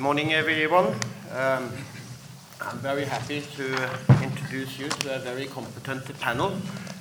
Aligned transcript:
morning, 0.00 0.32
everyone. 0.32 0.86
Um, 1.34 1.70
I'm 2.58 2.78
very 2.78 3.04
happy 3.04 3.42
to 3.56 3.64
introduce 4.22 4.78
you 4.78 4.88
to 4.88 5.16
a 5.16 5.18
very 5.18 5.44
competent 5.44 6.18
panel 6.20 6.52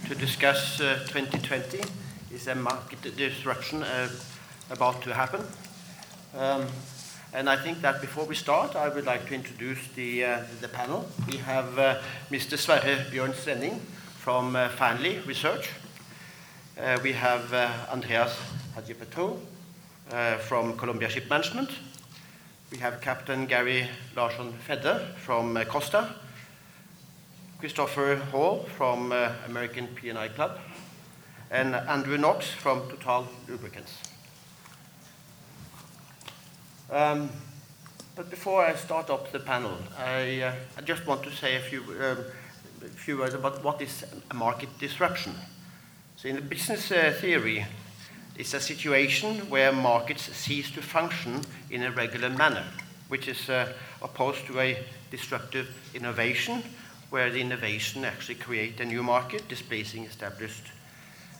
to 0.09 0.15
discuss 0.15 0.81
uh, 0.81 0.99
2020. 1.07 1.79
Is 2.33 2.47
a 2.47 2.55
market 2.55 3.01
disruption 3.15 3.83
uh, 3.83 4.09
about 4.69 5.01
to 5.03 5.13
happen? 5.13 5.41
Um, 6.37 6.65
and 7.33 7.49
I 7.49 7.55
think 7.55 7.79
that 7.81 8.01
before 8.01 8.25
we 8.25 8.35
start, 8.35 8.75
I 8.75 8.89
would 8.89 9.05
like 9.05 9.27
to 9.29 9.33
introduce 9.33 9.87
the, 9.95 10.25
uh, 10.25 10.43
the 10.59 10.67
panel. 10.67 11.07
We 11.31 11.37
have 11.37 11.79
uh, 11.79 11.99
Mr. 12.29 12.57
Sverre 12.57 13.05
Bjørn 13.11 13.33
Svenning 13.33 13.79
from 14.17 14.57
uh, 14.57 14.67
Fearnley 14.67 15.25
Research. 15.25 15.69
Uh, 16.77 16.99
we 17.01 17.13
have 17.13 17.53
uh, 17.53 17.69
Andreas 17.93 18.37
Hadjipetrou 18.75 19.37
from 20.39 20.75
Columbia 20.75 21.07
Ship 21.09 21.29
Management. 21.29 21.69
We 22.71 22.77
have 22.77 23.01
Captain 23.01 23.47
Gary 23.47 23.89
Larsson 24.15 24.53
Fedde 24.67 25.15
from 25.15 25.57
uh, 25.57 25.65
Costa, 25.65 26.13
Christopher 27.59 28.17
Hall 28.31 28.67
from 28.77 29.11
uh, 29.11 29.31
American 29.47 29.87
P&I 29.87 30.27
Club, 30.27 30.59
and 31.49 31.73
Andrew 31.73 32.15
Knox 32.15 32.51
from 32.51 32.87
Total 32.89 33.27
Lubricants. 33.47 33.97
Um, 36.91 37.31
but 38.15 38.29
before 38.29 38.63
I 38.63 38.75
start 38.75 39.09
up 39.09 39.31
the 39.31 39.39
panel, 39.39 39.75
I, 39.97 40.41
uh, 40.41 40.53
I 40.77 40.81
just 40.81 41.07
want 41.07 41.23
to 41.23 41.31
say 41.31 41.55
a 41.55 41.61
few, 41.61 41.81
um, 41.81 42.23
a 42.83 42.89
few 42.89 43.17
words 43.17 43.33
about 43.33 43.63
what 43.63 43.81
is 43.81 44.05
a 44.29 44.33
market 44.35 44.69
disruption. 44.77 45.33
So 46.17 46.29
in 46.29 46.35
the 46.35 46.41
business 46.41 46.91
uh, 46.91 47.15
theory, 47.19 47.65
it's 48.39 48.53
a 48.53 48.59
situation 48.61 49.49
where 49.49 49.73
markets 49.73 50.33
cease 50.33 50.71
to 50.71 50.81
function 50.81 51.41
in 51.69 51.83
a 51.83 51.91
regular 51.91 52.29
manner, 52.29 52.63
which 53.09 53.27
is 53.27 53.49
uh, 53.49 53.73
opposed 54.01 54.47
to 54.47 54.57
a 54.61 54.81
disruptive 55.11 55.67
innovation, 55.93 56.63
where 57.09 57.29
the 57.29 57.41
innovation 57.41 58.05
actually 58.05 58.35
creates 58.35 58.79
a 58.79 58.85
new 58.85 59.03
market, 59.03 59.45
displacing 59.49 60.05
established 60.05 60.71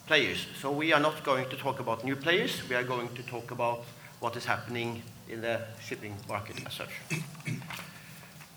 players. 0.07 0.45
So 0.59 0.73
we 0.73 0.91
are 0.91 0.99
not 0.99 1.23
going 1.23 1.47
to 1.49 1.55
talk 1.55 1.79
about 1.79 2.03
new 2.03 2.17
players, 2.17 2.67
we 2.67 2.75
are 2.75 2.83
going 2.83 3.07
to 3.15 3.23
talk 3.23 3.51
about 3.51 3.85
what 4.19 4.35
is 4.35 4.43
happening 4.43 5.01
in 5.29 5.39
the 5.39 5.61
shipping 5.81 6.17
market 6.27 6.57
as 6.65 6.73
such. 6.73 6.89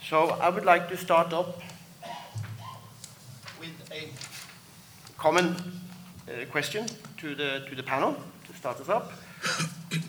So 0.08 0.30
I 0.40 0.48
would 0.48 0.64
like 0.64 0.88
to 0.88 0.96
start 0.96 1.32
up 1.32 1.60
with 3.60 3.92
a 3.92 4.08
common 5.16 5.54
uh, 6.26 6.44
question 6.50 6.86
to 7.22 7.36
the, 7.36 7.62
to 7.68 7.76
the 7.76 7.82
panel 7.84 8.16
to 8.46 8.52
start 8.54 8.80
us 8.80 8.88
up. 8.88 9.12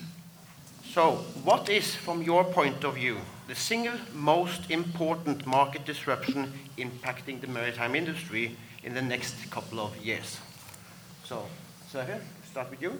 So, 0.94 1.24
what 1.42 1.68
is, 1.68 1.96
from 1.96 2.22
your 2.22 2.44
point 2.44 2.84
of 2.84 2.94
view, 2.94 3.16
the 3.48 3.54
single 3.56 3.98
most 4.12 4.70
important 4.70 5.44
market 5.44 5.84
disruption 5.84 6.52
impacting 6.78 7.40
the 7.40 7.48
maritime 7.48 7.96
industry 7.96 8.56
in 8.84 8.94
the 8.94 9.02
next 9.02 9.34
couple 9.50 9.80
of 9.80 9.96
years? 9.96 10.38
So, 11.24 11.46
Sverre, 11.90 12.20
start 12.48 12.70
with 12.70 12.80
you. 12.80 12.98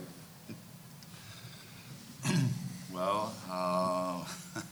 Well, 2.92 3.32
uh, 3.48 4.24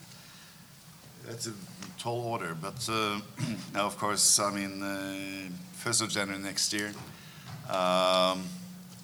that's 1.26 1.46
a 1.46 1.52
tall 1.98 2.22
order, 2.22 2.56
but 2.60 2.88
uh, 2.88 3.20
now, 3.74 3.86
of 3.86 3.96
course, 3.98 4.40
I 4.40 4.50
mean, 4.50 4.82
uh, 4.82 5.48
first 5.74 6.02
of 6.02 6.08
January 6.08 6.42
next 6.42 6.72
year, 6.72 6.92
um, 7.70 8.42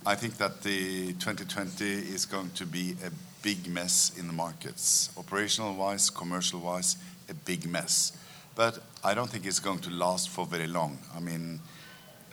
I 0.08 0.14
think 0.14 0.38
that 0.38 0.62
the 0.62 1.12
2020 1.12 1.84
is 1.84 2.24
going 2.24 2.48
to 2.52 2.64
be 2.64 2.96
a 3.04 3.10
big 3.42 3.66
mess 3.66 4.10
in 4.18 4.26
the 4.26 4.32
markets, 4.32 5.10
operational 5.18 5.74
wise, 5.74 6.08
commercial 6.08 6.60
wise, 6.60 6.96
a 7.28 7.34
big 7.34 7.66
mess. 7.66 8.16
But 8.54 8.78
I 9.04 9.12
don't 9.12 9.28
think 9.28 9.44
it's 9.44 9.60
going 9.60 9.80
to 9.80 9.90
last 9.90 10.30
for 10.30 10.46
very 10.46 10.66
long. 10.66 10.96
I 11.14 11.20
mean, 11.20 11.60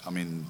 I 0.08 0.10
mean, 0.10 0.46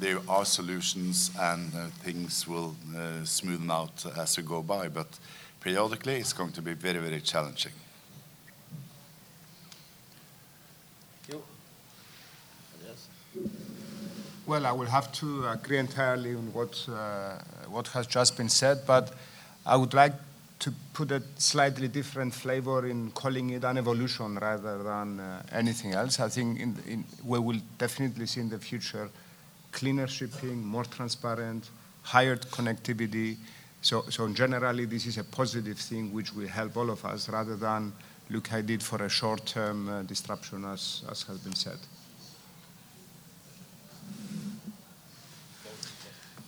there 0.00 0.18
are 0.28 0.44
solutions 0.44 1.30
and 1.38 1.72
uh, 1.72 1.86
things 2.02 2.48
will 2.48 2.74
uh, 2.92 3.22
smoothen 3.22 3.70
out 3.70 4.04
as 4.18 4.36
we 4.36 4.42
go 4.42 4.62
by, 4.62 4.88
but 4.88 5.06
periodically 5.60 6.16
it's 6.16 6.32
going 6.32 6.50
to 6.54 6.60
be 6.60 6.72
very, 6.72 6.98
very 6.98 7.20
challenging. 7.20 7.72
You. 11.28 11.40
Yes. 12.84 13.06
Well, 14.46 14.64
I 14.64 14.70
will 14.70 14.86
have 14.86 15.10
to 15.14 15.48
agree 15.48 15.78
entirely 15.78 16.36
on 16.36 16.52
what, 16.52 16.88
uh, 16.88 17.38
what 17.68 17.88
has 17.88 18.06
just 18.06 18.36
been 18.36 18.48
said, 18.48 18.86
but 18.86 19.12
I 19.66 19.74
would 19.74 19.92
like 19.92 20.12
to 20.60 20.72
put 20.94 21.10
a 21.10 21.20
slightly 21.36 21.88
different 21.88 22.32
flavor 22.32 22.86
in 22.86 23.10
calling 23.10 23.50
it 23.50 23.64
an 23.64 23.76
evolution 23.76 24.36
rather 24.36 24.84
than 24.84 25.18
uh, 25.18 25.42
anything 25.50 25.94
else. 25.94 26.20
I 26.20 26.28
think 26.28 26.60
in, 26.60 26.76
in, 26.86 27.04
we 27.24 27.40
will 27.40 27.60
definitely 27.76 28.26
see 28.26 28.40
in 28.40 28.48
the 28.48 28.60
future 28.60 29.10
cleaner 29.72 30.06
shipping, 30.06 30.64
more 30.64 30.84
transparent, 30.84 31.68
higher 32.02 32.36
connectivity. 32.36 33.38
So, 33.82 34.04
so 34.10 34.28
generally, 34.28 34.84
this 34.84 35.06
is 35.06 35.18
a 35.18 35.24
positive 35.24 35.78
thing 35.78 36.12
which 36.12 36.32
will 36.32 36.46
help 36.46 36.76
all 36.76 36.90
of 36.90 37.04
us 37.04 37.28
rather 37.28 37.56
than 37.56 37.92
look 38.30 38.52
at 38.52 38.70
it 38.70 38.80
for 38.80 39.02
a 39.02 39.08
short-term 39.08 39.88
uh, 39.88 40.02
disruption, 40.02 40.64
as, 40.66 41.02
as 41.10 41.24
has 41.24 41.38
been 41.38 41.56
said. 41.56 41.78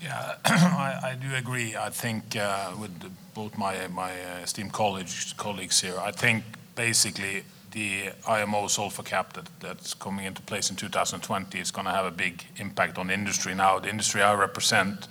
Yeah, 0.03 0.37
I, 0.45 1.17
do 1.21 1.35
agree. 1.35 1.75
I 1.77 1.91
think 1.91 2.37
uh, 2.37 2.73
with 2.81 2.93
both 3.35 3.59
my 3.59 3.89
my 3.89 4.13
esteemed 4.43 4.73
colleagues 4.73 5.35
colleagues 5.37 5.81
here, 5.81 5.99
I 5.99 6.13
think 6.13 6.45
basically 6.77 7.43
the 7.73 8.11
IMO 8.27 8.69
sulfur 8.69 9.03
cap 9.03 9.33
that, 9.35 9.49
that's 9.61 9.95
coming 9.95 10.25
into 10.25 10.41
place 10.43 10.71
in 10.71 10.77
2020 10.77 11.59
is 11.59 11.71
going 11.71 11.85
to 11.85 11.93
have 11.93 12.07
a 12.07 12.11
big 12.11 12.45
impact 12.57 12.97
on 12.99 13.09
the 13.09 13.15
industry. 13.15 13.55
Now, 13.55 13.79
the 13.79 13.91
industry 13.91 14.23
I 14.23 14.35
represent 14.35 15.09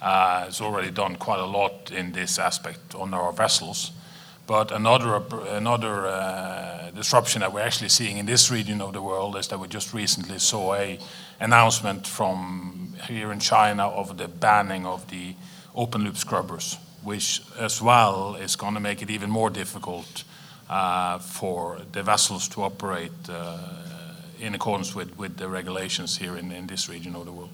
uh, 0.00 0.44
has 0.44 0.60
already 0.60 0.90
done 0.90 1.16
quite 1.16 1.40
a 1.40 1.46
lot 1.46 1.90
in 1.90 2.12
this 2.12 2.38
aspect 2.38 2.94
on 2.94 3.12
our 3.14 3.32
vessels. 3.32 3.92
But 4.46 4.72
another 4.72 5.22
another 5.48 6.06
uh, 6.06 6.90
disruption 6.94 7.40
that 7.40 7.52
we're 7.52 7.66
actually 7.66 7.90
seeing 7.90 8.16
in 8.16 8.26
this 8.26 8.50
region 8.50 8.80
of 8.80 8.92
the 8.92 9.02
world 9.02 9.36
is 9.36 9.48
that 9.48 9.58
we 9.58 9.68
just 9.68 9.92
recently 9.92 10.38
saw 10.38 10.74
a 10.74 10.98
announcement 11.38 12.06
from 12.06 12.87
here 13.06 13.32
in 13.32 13.40
China 13.40 13.88
of 13.88 14.16
the 14.16 14.28
banning 14.28 14.86
of 14.86 15.08
the 15.10 15.34
open 15.74 16.04
loop 16.04 16.16
scrubbers, 16.16 16.76
which 17.02 17.42
as 17.58 17.80
well 17.80 18.34
is 18.36 18.56
going 18.56 18.74
to 18.74 18.80
make 18.80 19.02
it 19.02 19.10
even 19.10 19.30
more 19.30 19.50
difficult 19.50 20.24
uh, 20.68 21.18
for 21.18 21.80
the 21.92 22.02
vessels 22.02 22.48
to 22.48 22.62
operate 22.62 23.12
uh, 23.28 23.58
in 24.40 24.54
accordance 24.54 24.94
with, 24.94 25.16
with 25.18 25.36
the 25.36 25.48
regulations 25.48 26.18
here 26.18 26.36
in, 26.36 26.52
in 26.52 26.66
this 26.66 26.88
region 26.88 27.14
of 27.14 27.24
the 27.24 27.32
world. 27.32 27.50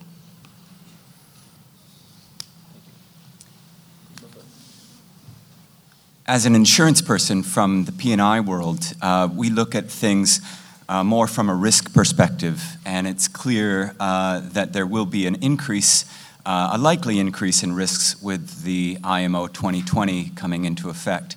As 6.26 6.46
an 6.46 6.54
insurance 6.54 7.02
person 7.02 7.42
from 7.42 7.84
the 7.84 7.92
P&I 7.92 8.40
world, 8.40 8.94
uh, 9.02 9.28
we 9.30 9.50
look 9.50 9.74
at 9.74 9.90
things 9.90 10.40
uh, 10.88 11.04
more 11.04 11.26
from 11.26 11.48
a 11.48 11.54
risk 11.54 11.92
perspective, 11.94 12.76
and 12.84 13.06
it's 13.06 13.28
clear 13.28 13.94
uh, 14.00 14.40
that 14.40 14.72
there 14.72 14.86
will 14.86 15.06
be 15.06 15.26
an 15.26 15.36
increase, 15.36 16.04
uh, 16.44 16.70
a 16.72 16.78
likely 16.78 17.18
increase 17.18 17.62
in 17.62 17.74
risks 17.74 18.20
with 18.22 18.62
the 18.62 18.98
IMO 19.02 19.46
2020 19.46 20.30
coming 20.30 20.64
into 20.64 20.90
effect. 20.90 21.36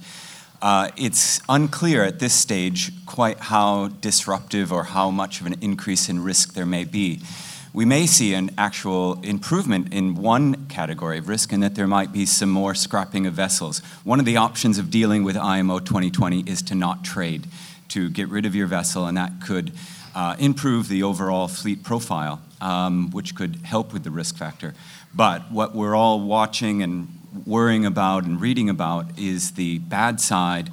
Uh, 0.62 0.90
it's 0.98 1.40
unclear 1.48 2.04
at 2.04 2.20
this 2.20 2.34
stage 2.34 2.92
quite 3.06 3.40
how 3.40 3.88
disruptive 3.88 4.72
or 4.72 4.84
how 4.86 5.12
much 5.12 5.40
of 5.40 5.48
an 5.48 5.56
increase 5.62 6.10
in 6.10 6.24
risk 6.24 6.54
there 6.54 6.66
may 6.66 6.84
be 6.84 7.22
we 7.78 7.86
may 7.86 8.08
see 8.08 8.34
an 8.34 8.50
actual 8.58 9.22
improvement 9.22 9.94
in 9.94 10.16
one 10.16 10.66
category 10.66 11.20
of 11.20 11.28
risk 11.28 11.52
and 11.54 11.62
that 11.62 11.76
there 11.76 11.86
might 11.86 12.12
be 12.12 12.26
some 12.26 12.50
more 12.50 12.74
scrapping 12.74 13.28
of 13.28 13.36
vessels. 13.36 13.84
One 14.04 14.20
of 14.20 14.26
the 14.26 14.36
options 14.36 14.80
of 14.80 14.90
dealing 14.90 15.24
with 15.24 15.38
IMO 15.38 15.78
2020 15.78 16.40
is 16.48 16.64
to 16.64 16.74
not 16.74 17.04
trade, 17.04 17.46
to 17.90 18.10
get 18.10 18.30
rid 18.30 18.46
of 18.46 18.56
your 18.56 18.68
vessel, 18.68 19.06
and 19.06 19.18
that 19.18 19.42
could 19.42 19.72
uh, 20.16 20.36
improve 20.40 20.88
the 20.88 21.04
overall 21.04 21.48
fleet 21.48 21.84
profile, 21.84 22.42
um, 22.62 23.12
which 23.12 23.36
could 23.36 23.58
help 23.58 23.94
with 23.94 24.04
the 24.04 24.12
risk 24.12 24.36
factor. 24.36 24.74
But 25.14 25.52
what 25.52 25.76
we're 25.76 25.96
all 25.96 26.20
watching 26.20 26.82
and 26.82 27.08
worrying 27.46 27.86
about 27.86 28.24
and 28.24 28.42
reading 28.42 28.70
about 28.70 29.18
is 29.18 29.52
the 29.52 29.80
bad 29.80 30.20
side 30.20 30.72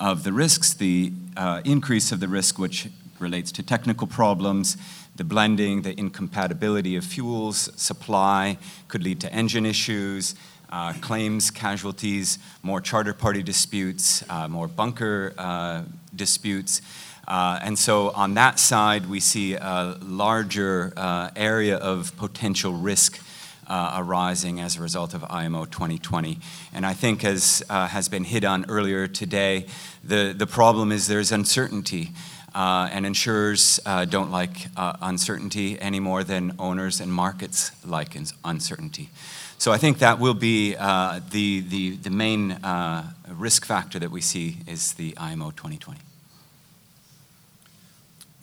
of 0.00 0.24
the 0.24 0.32
risks, 0.32 0.74
the 0.74 1.12
uh, 1.36 1.60
increase 1.64 2.12
of 2.12 2.20
the 2.20 2.28
risk, 2.28 2.58
which 2.58 2.88
relates 3.18 3.52
to 3.52 3.62
technical 3.62 4.06
problems, 4.06 4.76
the 5.16 5.24
blending, 5.24 5.82
the 5.82 5.98
incompatibility 5.98 6.96
of 6.96 7.04
fuels, 7.04 7.70
supply 7.76 8.58
could 8.88 9.02
lead 9.02 9.20
to 9.20 9.32
engine 9.32 9.64
issues, 9.64 10.34
uh, 10.70 10.92
claims, 10.94 11.50
casualties, 11.50 12.38
more 12.62 12.80
charter 12.80 13.12
party 13.12 13.42
disputes, 13.42 14.24
uh, 14.30 14.48
more 14.48 14.68
bunker 14.68 15.34
uh, 15.38 15.82
disputes. 16.14 16.82
Uh, 17.28 17.58
and 17.62 17.78
so 17.78 18.10
on 18.10 18.34
that 18.34 18.58
side, 18.58 19.06
we 19.06 19.20
see 19.20 19.54
a 19.54 19.96
larger 20.00 20.92
uh, 20.96 21.30
area 21.34 21.76
of 21.76 22.16
potential 22.16 22.72
risk 22.72 23.20
uh, 23.66 23.96
arising 23.98 24.60
as 24.60 24.76
a 24.76 24.80
result 24.80 25.12
of 25.12 25.24
IMO 25.28 25.64
2020. 25.64 26.38
And 26.72 26.86
I 26.86 26.94
think, 26.94 27.24
as 27.24 27.64
has 27.68 28.08
been 28.08 28.24
hit 28.24 28.44
on 28.44 28.64
earlier 28.68 29.08
today, 29.08 29.66
the, 30.04 30.32
the 30.36 30.46
problem 30.46 30.92
is 30.92 31.08
there's 31.08 31.32
uncertainty. 31.32 32.10
Uh, 32.56 32.88
and 32.90 33.04
insurers 33.04 33.78
uh, 33.84 34.06
don't 34.06 34.30
like 34.30 34.68
uh, 34.78 34.94
uncertainty 35.02 35.78
any 35.78 36.00
more 36.00 36.24
than 36.24 36.54
owners 36.58 37.02
and 37.02 37.12
markets 37.12 37.70
like 37.84 38.16
uncertainty. 38.46 39.10
So 39.58 39.72
I 39.72 39.78
think 39.78 39.98
that 39.98 40.18
will 40.18 40.34
be 40.34 40.76
uh, 40.76 41.20
the, 41.30 41.60
the, 41.60 41.96
the 41.96 42.10
main 42.10 42.52
uh, 42.52 43.10
risk 43.30 43.64
factor 43.64 43.98
that 43.98 44.10
we 44.10 44.20
see 44.20 44.58
is 44.66 44.92
the 44.94 45.16
IMO 45.16 45.50
2020. 45.50 45.98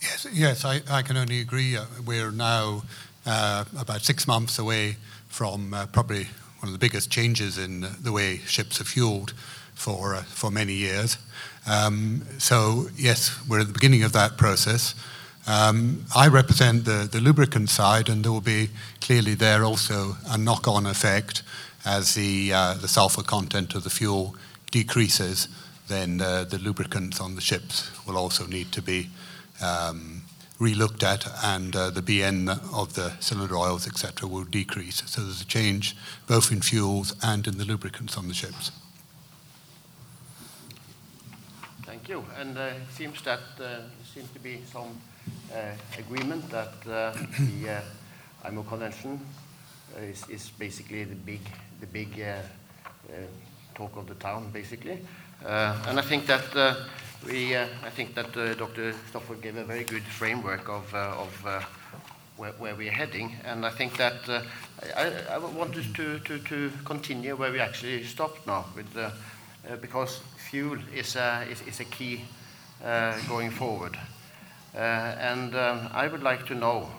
Yes, 0.01 0.27
yes, 0.33 0.65
I, 0.65 0.81
I 0.89 1.01
can 1.01 1.15
only 1.15 1.39
agree. 1.39 1.77
Uh, 1.77 1.85
we're 2.05 2.31
now 2.31 2.83
about 3.25 4.01
six 4.01 4.27
months 4.27 4.59
away 4.59 4.97
from 5.29 5.75
probably 5.93 6.25
one 6.59 6.67
of 6.67 6.71
the 6.71 6.79
biggest 6.79 7.09
changes 7.09 7.57
in 7.57 7.85
the 8.01 8.11
way 8.11 8.37
ships 8.45 8.81
are 8.81 8.85
fueled 8.85 9.33
for, 9.75 10.15
for 10.15 10.51
many 10.51 10.73
years. 10.73 11.17
Um, 11.67 12.25
so, 12.39 12.87
yes, 12.95 13.37
we're 13.47 13.61
at 13.61 13.67
the 13.67 13.73
beginning 13.73 14.03
of 14.03 14.13
that 14.13 14.37
process. 14.37 14.95
Um, 15.45 16.05
I 16.15 16.27
represent 16.27 16.85
the, 16.85 17.07
the 17.11 17.19
lubricant 17.19 17.69
side, 17.69 18.07
and 18.07 18.23
there 18.23 18.31
will 18.31 18.41
be 18.41 18.69
clearly 19.01 19.35
there 19.35 19.63
also 19.63 20.15
a 20.29 20.37
knock 20.37 20.67
on 20.67 20.85
effect 20.85 21.43
as 21.85 22.13
the, 22.13 22.53
uh, 22.53 22.73
the 22.75 22.87
sulfur 22.87 23.23
content 23.23 23.75
of 23.75 23.83
the 23.83 23.89
fuel 23.89 24.35
decreases. 24.71 25.49
Then 25.89 26.21
uh, 26.21 26.45
the 26.45 26.57
lubricants 26.57 27.19
on 27.19 27.35
the 27.35 27.41
ships 27.41 27.91
will 28.07 28.17
also 28.17 28.47
need 28.47 28.71
to 28.71 28.81
be 28.81 29.09
um, 29.61 30.23
relooked 30.59 31.03
at, 31.03 31.27
and 31.43 31.75
uh, 31.75 31.89
the 31.89 32.01
BN 32.01 32.47
of 32.73 32.93
the 32.93 33.11
cylinder 33.19 33.57
oils, 33.57 33.85
etc., 33.85 34.29
will 34.29 34.45
decrease. 34.45 35.03
So 35.05 35.21
there's 35.21 35.41
a 35.41 35.45
change 35.45 35.95
both 36.25 36.53
in 36.53 36.61
fuels 36.61 37.15
and 37.21 37.45
in 37.45 37.57
the 37.57 37.65
lubricants 37.65 38.17
on 38.17 38.29
the 38.29 38.33
ships. 38.33 38.71
Thank 41.85 42.07
you. 42.07 42.23
And 42.39 42.57
uh, 42.57 42.61
it 42.61 42.91
seems 42.91 43.21
that 43.23 43.41
uh, 43.59 43.81
seems 44.13 44.29
to 44.29 44.39
be 44.39 44.59
some 44.71 44.95
uh, 45.51 45.71
agreement 45.97 46.47
that 46.51 46.73
uh, 46.87 47.11
the 47.39 47.69
uh, 47.71 48.47
IMO 48.47 48.61
Convention 48.61 49.19
is, 49.97 50.29
is, 50.29 50.51
basically 50.59 51.03
the 51.03 51.15
big, 51.15 51.39
the 51.79 51.87
big 51.87 52.23
talk 53.73 53.97
of 53.97 54.05
the 54.05 54.13
town, 54.15 54.51
basically. 54.51 54.99
and 55.43 55.99
I 55.99 56.01
think 56.03 56.27
that 56.27 56.77
we, 57.25 57.57
I 57.57 57.89
think 57.89 58.13
that 58.13 58.33
Dr. 58.33 58.93
Stopford 59.09 59.41
gave 59.41 59.57
a 59.57 59.63
very 59.63 59.83
good 59.83 60.03
framework 60.03 60.69
of, 60.69 60.93
of 60.93 61.65
where, 62.37 62.51
where, 62.51 62.75
we're 62.75 62.91
heading. 62.91 63.35
And 63.45 63.65
I 63.65 63.71
think 63.71 63.97
that 63.97 64.29
uh, 64.29 64.41
I, 64.95 65.11
I 65.31 65.37
want 65.39 65.75
us 65.75 65.85
to, 65.95 66.19
to, 66.19 66.37
to 66.37 66.71
continue 66.85 67.35
where 67.35 67.51
we 67.51 67.59
actually 67.59 68.03
stopped 68.03 68.45
now, 68.45 68.65
with, 68.75 68.95
uh, 68.95 69.09
uh, 69.69 69.75
because 69.77 70.19
fuel 70.49 70.77
is 70.93 71.15
a, 71.15 71.47
is, 71.49 71.61
is 71.61 71.79
a 71.79 71.85
key 71.85 72.21
going 73.27 73.51
forward. 73.51 73.97
Uh, 74.75 74.79
and 75.19 75.55
um, 75.55 75.89
I 75.93 76.07
would 76.07 76.23
like 76.23 76.45
to 76.47 76.55
know, 76.55 76.89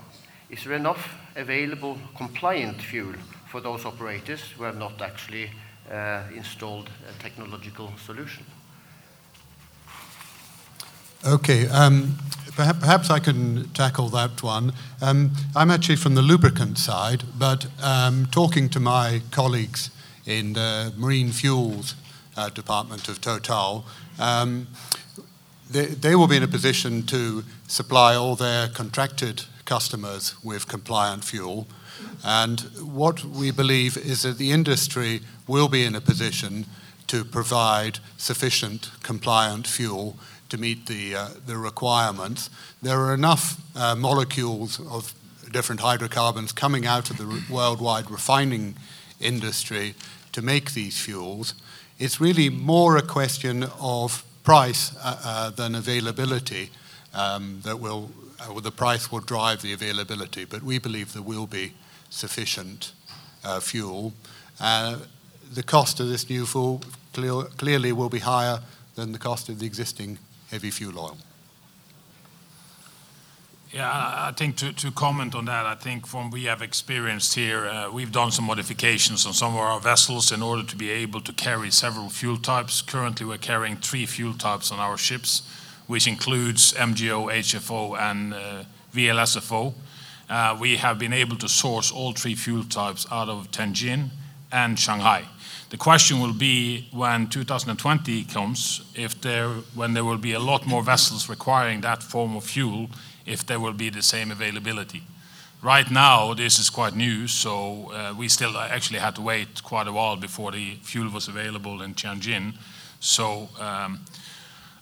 is 0.48 0.62
there 0.64 0.74
enough 0.74 1.16
available 1.34 1.98
compliant 2.16 2.80
fuel 2.80 3.14
for 3.48 3.60
those 3.60 3.84
operators 3.84 4.40
who 4.56 4.64
have 4.64 4.78
not 4.78 5.02
actually 5.02 5.50
uh, 5.90 6.22
installed 6.34 6.88
a 7.08 7.22
technological 7.22 7.92
solution? 8.04 8.44
Okay, 11.26 11.66
um, 11.68 12.16
perhaps, 12.54 13.10
I 13.10 13.18
can 13.18 13.68
tackle 13.70 14.08
that 14.10 14.42
one. 14.42 14.72
Um, 15.00 15.32
I'm 15.56 15.70
actually 15.70 15.96
from 15.96 16.14
the 16.14 16.22
lubricant 16.22 16.78
side, 16.78 17.24
but 17.38 17.66
talking 18.30 18.68
to 18.70 18.80
my 18.80 19.22
colleagues 19.30 19.90
in 20.26 20.52
the 20.52 20.92
marine 20.96 21.32
fuels 21.32 21.94
uh, 22.36 22.50
department 22.50 23.08
of 23.08 23.20
Total, 23.20 23.84
they, 25.70 25.86
they 25.86 26.14
will 26.14 26.26
be 26.26 26.36
in 26.36 26.42
a 26.42 26.48
position 26.48 27.04
to 27.06 27.44
supply 27.66 28.14
all 28.14 28.36
their 28.36 28.68
contracted 28.68 29.42
customers 29.64 30.34
with 30.44 30.68
compliant 30.68 31.24
fuel. 31.24 31.66
And 32.24 32.60
what 32.80 33.24
we 33.24 33.50
believe 33.50 33.96
is 33.96 34.22
that 34.22 34.38
the 34.38 34.52
industry 34.52 35.20
will 35.46 35.68
be 35.68 35.84
in 35.84 35.94
a 35.94 36.00
position 36.00 36.66
to 37.06 37.24
provide 37.24 37.98
sufficient 38.16 38.90
compliant 39.02 39.66
fuel 39.66 40.16
to 40.48 40.58
meet 40.58 40.86
the, 40.86 41.14
uh, 41.14 41.28
the 41.46 41.56
requirements. 41.56 42.50
There 42.82 42.98
are 43.00 43.14
enough 43.14 43.60
uh, 43.76 43.94
molecules 43.94 44.80
of 44.88 45.14
different 45.52 45.80
hydrocarbons 45.80 46.52
coming 46.52 46.86
out 46.86 47.10
of 47.10 47.18
the 47.18 47.42
worldwide 47.50 48.10
refining 48.10 48.74
industry 49.20 49.94
to 50.32 50.42
make 50.42 50.72
these 50.72 51.00
fuels 51.00 51.54
it's 51.98 52.20
really 52.20 52.50
more 52.50 52.96
a 52.96 53.02
question 53.02 53.64
of 53.80 54.24
price 54.44 54.94
uh, 55.02 55.20
uh, 55.24 55.50
than 55.50 55.74
availability 55.74 56.70
um, 57.14 57.60
that 57.64 57.80
will, 57.80 58.10
uh, 58.40 58.60
the 58.60 58.70
price 58.70 59.10
will 59.10 59.20
drive 59.20 59.62
the 59.62 59.72
availability, 59.72 60.44
but 60.44 60.62
we 60.62 60.78
believe 60.78 61.12
there 61.14 61.22
will 61.22 61.46
be 61.46 61.72
sufficient 62.10 62.92
uh, 63.42 63.58
fuel. 63.58 64.12
Uh, 64.60 64.98
the 65.52 65.62
cost 65.62 65.98
of 65.98 66.08
this 66.08 66.28
new 66.28 66.46
fuel 66.46 66.82
clear, 67.12 67.42
clearly 67.56 67.92
will 67.92 68.10
be 68.10 68.20
higher 68.20 68.60
than 68.94 69.12
the 69.12 69.18
cost 69.18 69.48
of 69.48 69.58
the 69.58 69.66
existing 69.66 70.18
heavy 70.50 70.70
fuel 70.70 70.98
oil. 70.98 71.16
Yeah, 73.74 73.90
I 73.90 74.30
think 74.30 74.56
to, 74.58 74.92
comment 74.92 75.34
on 75.34 75.46
that, 75.46 75.66
I 75.66 75.74
think 75.74 76.06
from 76.06 76.30
we 76.30 76.44
have 76.44 76.62
experienced 76.62 77.34
here, 77.34 77.66
uh, 77.66 77.90
we've 77.90 78.12
done 78.12 78.30
some 78.30 78.44
modifications 78.44 79.26
on 79.26 79.32
some 79.32 79.54
of 79.54 79.58
our 79.58 79.80
vessels 79.80 80.30
in 80.30 80.42
order 80.42 80.62
to 80.62 80.76
be 80.76 80.90
able 80.90 81.20
to 81.22 81.32
carry 81.32 81.72
several 81.72 82.08
fuel 82.08 82.36
types. 82.36 82.82
Currently, 82.82 83.26
we're 83.26 83.36
carrying 83.36 83.76
three 83.76 84.06
fuel 84.06 84.34
types 84.34 84.70
on 84.70 84.78
our 84.78 84.96
ships, 84.96 85.42
which 85.88 86.06
includes 86.06 86.72
MGO, 86.74 87.32
HFO, 87.32 87.98
and 87.98 88.34
uh, 88.34 88.62
VLSFO. 88.94 89.74
Uh, 90.30 90.56
we 90.60 90.76
have 90.76 91.00
been 91.00 91.12
able 91.12 91.36
to 91.38 91.48
source 91.48 91.90
all 91.90 92.12
three 92.12 92.36
fuel 92.36 92.62
types 92.62 93.08
out 93.10 93.28
of 93.28 93.50
Tianjin 93.50 94.10
and 94.52 94.78
Shanghai. 94.78 95.24
The 95.70 95.78
question 95.78 96.20
will 96.20 96.32
be 96.32 96.88
when 96.92 97.26
2020 97.26 98.22
comes, 98.26 98.82
if 98.94 99.20
there, 99.20 99.48
when 99.74 99.94
there 99.94 100.04
will 100.04 100.18
be 100.18 100.34
a 100.34 100.38
lot 100.38 100.64
more 100.64 100.84
vessels 100.84 101.28
requiring 101.28 101.80
that 101.80 102.04
form 102.04 102.36
of 102.36 102.44
fuel, 102.44 102.88
if 103.26 103.46
there 103.46 103.60
will 103.60 103.72
be 103.72 103.90
the 103.90 104.02
same 104.02 104.30
availability. 104.30 105.02
Right 105.62 105.90
now, 105.90 106.34
this 106.34 106.58
is 106.58 106.68
quite 106.68 106.94
new, 106.94 107.26
so 107.26 107.90
uh, 107.92 108.14
we 108.14 108.28
still 108.28 108.58
actually 108.58 108.98
had 108.98 109.14
to 109.14 109.22
wait 109.22 109.62
quite 109.62 109.88
a 109.88 109.92
while 109.92 110.16
before 110.16 110.52
the 110.52 110.74
fuel 110.82 111.10
was 111.10 111.26
available 111.26 111.80
in 111.80 111.94
Tianjin. 111.94 112.54
So 113.00 113.48
um, 113.58 114.00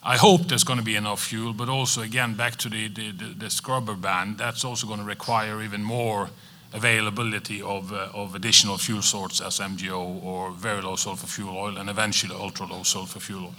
I 0.03 0.17
hope 0.17 0.49
there's 0.49 0.65
going 0.65 0.81
to 0.81 0.85
be 0.85 0.97
enough 0.97 1.23
fuel, 1.23 1.53
but 1.53 1.69
also 1.69 2.03
again 2.03 2.35
back 2.35 2.57
to 2.57 2.69
the, 2.69 2.89
the, 2.89 3.13
the 3.13 3.49
scrubber 3.49 3.95
ban, 3.95 4.35
that's 4.37 4.65
also 4.65 4.89
going 4.89 4.99
to 4.99 5.05
require 5.05 5.63
even 5.63 5.85
more 5.85 6.31
availability 6.73 7.63
of, 7.63 7.93
uh, 7.93 8.09
of 8.13 8.35
additional 8.35 8.79
fuel 8.79 9.03
sorts 9.03 9.41
as 9.41 9.61
MGO 9.61 10.23
or 10.25 10.51
very 10.51 10.83
low 10.83 10.97
sulfur 10.97 11.29
fuel 11.29 11.57
oil 11.57 11.77
and 11.77 11.89
eventually 11.89 12.35
ultra 12.35 12.67
low 12.67 12.83
sulfur 12.83 13.21
fuel 13.21 13.45
oil. 13.45 13.55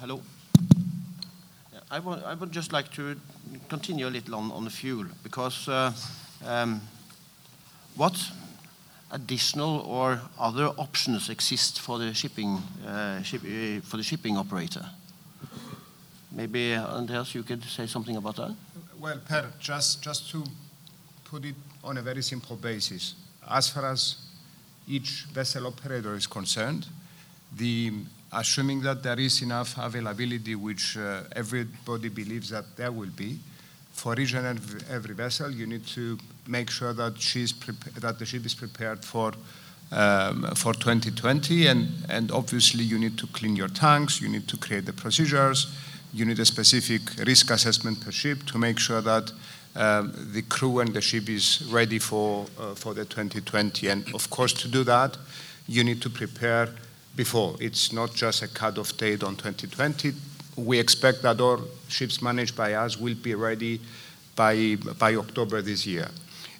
Hello. 0.00 0.22
I 1.90 1.98
would, 1.98 2.24
I 2.24 2.32
would 2.32 2.52
just 2.52 2.72
like 2.72 2.90
to 2.92 3.16
continue 3.68 4.08
a 4.08 4.08
little 4.08 4.34
on, 4.34 4.50
on 4.50 4.64
the 4.64 4.70
fuel 4.70 5.04
because 5.22 5.68
uh, 5.68 5.92
um, 6.46 6.80
what 7.96 8.18
additional 9.10 9.80
or 9.80 10.22
other 10.38 10.68
options 10.78 11.28
exist 11.28 11.80
for 11.80 11.98
the 11.98 12.14
shipping 12.14 12.62
uh, 12.86 13.20
ship, 13.20 13.42
uh, 13.42 13.82
for 13.82 13.98
the 13.98 14.02
shipping 14.02 14.38
operator? 14.38 14.86
Maybe 16.32 16.74
Andreas, 16.74 17.34
you 17.34 17.42
could 17.42 17.62
say 17.64 17.86
something 17.86 18.16
about 18.16 18.36
that. 18.36 18.56
Well, 18.98 19.20
Per, 19.28 19.52
just 19.58 20.02
just 20.02 20.30
to 20.30 20.42
put 21.24 21.44
it 21.44 21.56
on 21.84 21.98
a 21.98 22.02
very 22.02 22.22
simple 22.22 22.56
basis, 22.56 23.16
as 23.46 23.68
far 23.68 23.84
as 23.84 24.16
each 24.88 25.26
vessel 25.34 25.66
operator 25.66 26.14
is 26.14 26.26
concerned, 26.26 26.86
the 27.54 27.92
assuming 28.32 28.80
that 28.82 29.02
there 29.02 29.18
is 29.18 29.42
enough 29.42 29.76
availability, 29.78 30.54
which 30.54 30.96
uh, 30.96 31.22
everybody 31.34 32.08
believes 32.08 32.50
that 32.50 32.76
there 32.76 32.92
will 32.92 33.10
be, 33.10 33.38
for 33.92 34.18
each 34.18 34.34
and 34.34 34.60
every 34.90 35.14
vessel, 35.14 35.50
you 35.50 35.66
need 35.66 35.86
to 35.86 36.18
make 36.46 36.70
sure 36.70 36.92
that, 36.92 37.20
she's 37.20 37.52
that 38.00 38.18
the 38.18 38.24
ship 38.24 38.46
is 38.46 38.54
prepared 38.54 39.04
for, 39.04 39.32
um, 39.92 40.42
for 40.54 40.72
2020. 40.72 41.66
And, 41.66 41.88
and 42.08 42.30
obviously, 42.30 42.84
you 42.84 42.98
need 42.98 43.18
to 43.18 43.26
clean 43.26 43.56
your 43.56 43.68
tanks, 43.68 44.20
you 44.20 44.28
need 44.28 44.48
to 44.48 44.56
create 44.56 44.86
the 44.86 44.92
procedures, 44.92 45.76
you 46.14 46.24
need 46.24 46.38
a 46.38 46.44
specific 46.44 47.02
risk 47.26 47.50
assessment 47.50 48.00
per 48.00 48.10
ship 48.10 48.44
to 48.46 48.58
make 48.58 48.78
sure 48.78 49.00
that 49.00 49.32
um, 49.76 50.12
the 50.32 50.42
crew 50.42 50.80
and 50.80 50.92
the 50.94 51.00
ship 51.00 51.28
is 51.28 51.62
ready 51.70 51.98
for, 51.98 52.46
uh, 52.58 52.74
for 52.74 52.94
the 52.94 53.04
2020. 53.04 53.88
And 53.88 54.14
of 54.14 54.30
course, 54.30 54.52
to 54.54 54.68
do 54.68 54.82
that, 54.84 55.16
you 55.68 55.84
need 55.84 56.00
to 56.02 56.10
prepare 56.10 56.68
before. 57.16 57.56
It's 57.60 57.92
not 57.92 58.14
just 58.14 58.42
a 58.42 58.48
cut-off 58.48 58.96
date 58.96 59.22
on 59.22 59.36
2020. 59.36 60.12
we 60.56 60.78
expect 60.78 61.22
that 61.22 61.40
all 61.40 61.60
ships 61.88 62.20
managed 62.20 62.56
by 62.56 62.74
us 62.74 62.98
will 62.98 63.14
be 63.14 63.34
ready 63.34 63.80
by, 64.36 64.76
by 64.98 65.14
October 65.14 65.62
this 65.62 65.86
year. 65.86 66.08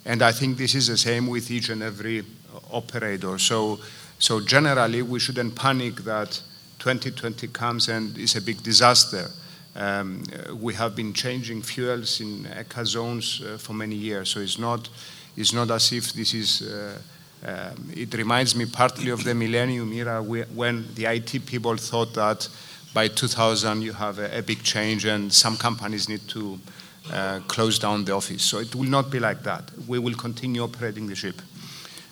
And 0.05 0.21
I 0.21 0.31
think 0.31 0.57
this 0.57 0.75
is 0.75 0.87
the 0.87 0.97
same 0.97 1.27
with 1.27 1.51
each 1.51 1.69
and 1.69 1.83
every 1.83 2.23
operator. 2.71 3.37
So, 3.37 3.79
so 4.17 4.39
generally, 4.39 5.01
we 5.01 5.19
shouldn't 5.19 5.55
panic 5.55 5.95
that 5.97 6.41
2020 6.79 7.47
comes 7.49 7.89
and 7.89 8.17
is 8.17 8.35
a 8.35 8.41
big 8.41 8.63
disaster. 8.63 9.29
Um, 9.75 10.23
we 10.59 10.73
have 10.73 10.95
been 10.95 11.13
changing 11.13 11.61
fuels 11.61 12.19
in 12.19 12.43
ECA 12.45 12.85
zones 12.85 13.41
uh, 13.41 13.57
for 13.57 13.73
many 13.73 13.95
years, 13.95 14.29
so 14.29 14.39
it's 14.39 14.57
not, 14.57 14.89
it's 15.37 15.53
not 15.53 15.71
as 15.71 15.91
if 15.91 16.13
this 16.13 16.33
is. 16.33 16.61
Uh, 16.61 16.97
um, 17.45 17.89
it 17.95 18.13
reminds 18.13 18.55
me 18.55 18.65
partly 18.65 19.09
of 19.09 19.23
the 19.23 19.33
millennium 19.33 19.91
era 19.93 20.21
when 20.21 20.85
the 20.93 21.05
IT 21.05 21.45
people 21.45 21.75
thought 21.75 22.13
that 22.13 22.47
by 22.93 23.07
2000 23.07 23.81
you 23.81 23.93
have 23.93 24.19
a, 24.19 24.37
a 24.37 24.41
big 24.41 24.61
change 24.63 25.05
and 25.05 25.33
some 25.33 25.57
companies 25.57 26.07
need 26.07 26.27
to 26.27 26.59
uh, 27.11 27.39
close 27.47 27.79
down 27.79 28.05
the 28.05 28.13
office. 28.13 28.43
So 28.43 28.59
it 28.59 28.75
will 28.75 28.89
not 28.89 29.09
be 29.09 29.19
like 29.19 29.41
that. 29.43 29.71
We 29.87 29.97
will 29.97 30.13
continue 30.13 30.61
operating 30.61 31.07
the 31.07 31.15
ship. 31.15 31.41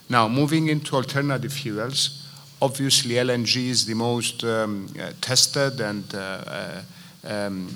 Now, 0.09 0.27
moving 0.27 0.69
into 0.69 0.95
alternative 0.95 1.53
fuels, 1.53 2.27
obviously 2.59 3.15
LNG 3.15 3.69
is 3.69 3.86
the 3.86 3.93
most 3.93 4.43
um, 4.43 4.88
uh, 5.00 5.12
tested 5.21 5.79
and 5.79 6.03
uh, 6.15 6.17
uh 6.17 6.81
um, 7.21 7.67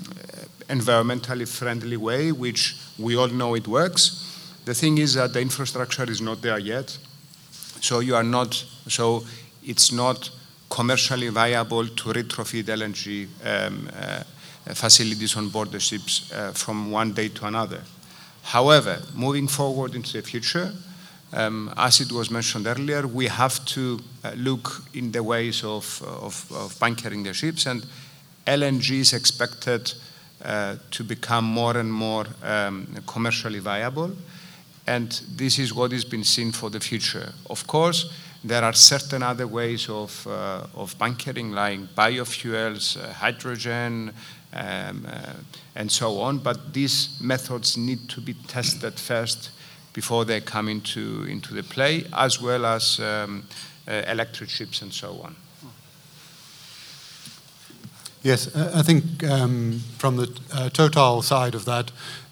environmentally 0.68 1.46
friendly 1.46 1.98
way, 1.98 2.32
which 2.32 2.76
we 2.98 3.14
all 3.14 3.28
know 3.28 3.54
it 3.54 3.68
works. 3.68 4.22
The 4.64 4.74
thing 4.74 4.98
is 4.98 5.14
that 5.14 5.34
the 5.34 5.40
infrastructure 5.40 6.10
is 6.10 6.22
not 6.22 6.40
there 6.40 6.58
yet. 6.58 6.96
So 7.84 8.00
you 8.00 8.16
are 8.16 8.24
not, 8.24 8.54
so 8.88 9.24
it's 9.62 9.92
not 9.92 10.30
commercially 10.70 11.28
viable 11.28 11.86
to 11.86 12.12
retrofit 12.14 12.64
LNG 12.64 13.28
um, 13.44 13.90
uh, 13.94 14.22
facilities 14.72 15.36
on 15.36 15.50
board 15.50 15.70
the 15.70 15.80
ships 15.80 16.32
uh, 16.32 16.52
from 16.52 16.90
one 16.90 17.12
day 17.12 17.28
to 17.28 17.44
another. 17.44 17.82
However, 18.42 19.02
moving 19.14 19.48
forward 19.48 19.94
into 19.94 20.14
the 20.14 20.22
future, 20.22 20.72
um, 21.34 21.74
as 21.76 22.00
it 22.00 22.10
was 22.10 22.30
mentioned 22.30 22.66
earlier, 22.66 23.06
we 23.06 23.26
have 23.26 23.62
to 23.66 24.00
uh, 24.24 24.30
look 24.34 24.80
in 24.94 25.12
the 25.12 25.22
ways 25.22 25.62
of, 25.62 26.02
of, 26.06 26.50
of, 26.52 26.80
bunkering 26.80 27.22
the 27.22 27.34
ships, 27.34 27.66
and 27.66 27.84
LNG 28.46 29.00
is 29.00 29.12
expected 29.12 29.92
uh, 30.42 30.76
to 30.90 31.04
become 31.04 31.44
more 31.44 31.76
and 31.76 31.92
more 31.92 32.24
um, 32.42 32.88
commercially 33.06 33.58
viable 33.58 34.10
and 34.86 35.20
this 35.36 35.58
is 35.58 35.72
what 35.72 35.92
is 35.92 36.04
being 36.04 36.24
seen 36.24 36.52
for 36.52 36.70
the 36.70 36.80
future. 36.80 37.32
Of 37.48 37.66
course, 37.66 38.12
there 38.44 38.62
are 38.62 38.74
certain 38.74 39.22
other 39.22 39.46
ways 39.46 39.88
of, 39.88 40.26
uh, 40.26 40.66
of 40.74 40.96
bunkering, 40.98 41.52
like 41.52 41.80
biofuels, 41.94 43.02
uh, 43.02 43.12
hydrogen, 43.12 44.12
um, 44.52 45.06
uh, 45.08 45.32
and 45.74 45.90
so 45.90 46.20
on, 46.20 46.38
but 46.38 46.74
these 46.74 47.18
methods 47.20 47.76
need 47.76 48.08
to 48.10 48.20
be 48.20 48.34
tested 48.46 48.94
first 48.94 49.50
before 49.94 50.24
they 50.24 50.40
come 50.40 50.68
into, 50.68 51.24
into 51.24 51.54
the 51.54 51.62
play, 51.62 52.04
as 52.12 52.40
well 52.40 52.66
as 52.66 53.00
um, 53.00 53.44
uh, 53.88 54.02
electric 54.06 54.50
ships 54.50 54.82
and 54.82 54.92
so 54.92 55.20
on. 55.22 55.36
Yes, 58.22 58.54
I 58.56 58.82
think 58.82 59.22
um, 59.24 59.80
from 59.98 60.16
the 60.16 60.40
uh, 60.52 60.70
Total 60.70 61.20
side 61.20 61.54
of 61.54 61.64
that, 61.66 61.90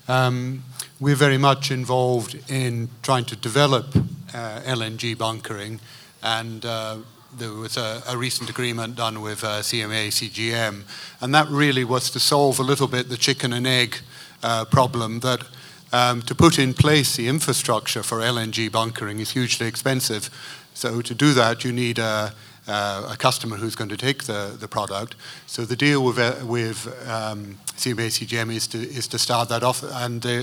um, 0.08 0.64
we're 1.02 1.16
very 1.16 1.36
much 1.36 1.72
involved 1.72 2.38
in 2.48 2.88
trying 3.02 3.24
to 3.24 3.34
develop 3.34 3.86
uh, 4.32 4.60
LNG 4.60 5.18
bunkering, 5.18 5.80
and 6.22 6.64
uh, 6.64 6.96
there 7.36 7.50
was 7.50 7.76
a, 7.76 8.00
a, 8.06 8.16
recent 8.16 8.48
agreement 8.48 8.94
done 8.94 9.20
with 9.20 9.42
uh, 9.42 9.62
CMA 9.62 10.12
CGM, 10.12 10.84
and 11.20 11.34
that 11.34 11.48
really 11.48 11.82
was 11.82 12.08
to 12.10 12.20
solve 12.20 12.60
a 12.60 12.62
little 12.62 12.86
bit 12.86 13.08
the 13.08 13.16
chicken 13.16 13.52
and 13.52 13.66
egg 13.66 13.96
uh, 14.44 14.64
problem 14.64 15.18
that 15.20 15.42
um, 15.92 16.22
to 16.22 16.36
put 16.36 16.56
in 16.56 16.72
place 16.72 17.16
the 17.16 17.26
infrastructure 17.26 18.04
for 18.04 18.18
LNG 18.18 18.70
bunkering 18.70 19.18
is 19.18 19.32
hugely 19.32 19.66
expensive. 19.66 20.30
So 20.72 21.02
to 21.02 21.14
do 21.16 21.34
that, 21.34 21.64
you 21.64 21.72
need 21.72 21.98
a 21.98 22.32
uh, 22.68 23.08
a 23.10 23.16
customer 23.16 23.56
who's 23.56 23.74
going 23.74 23.90
to 23.90 23.96
take 23.96 24.24
the, 24.24 24.56
the 24.58 24.68
product. 24.68 25.16
So 25.46 25.64
the 25.64 25.76
deal 25.76 26.04
with, 26.04 26.18
uh, 26.18 26.36
with 26.44 26.86
um, 27.08 27.58
CMA 27.76 28.08
CGM 28.08 28.54
is 28.54 28.66
to, 28.68 28.78
is 28.78 29.08
to 29.08 29.18
start 29.18 29.48
that 29.48 29.62
off, 29.62 29.82
and 29.82 30.24
uh, 30.24 30.42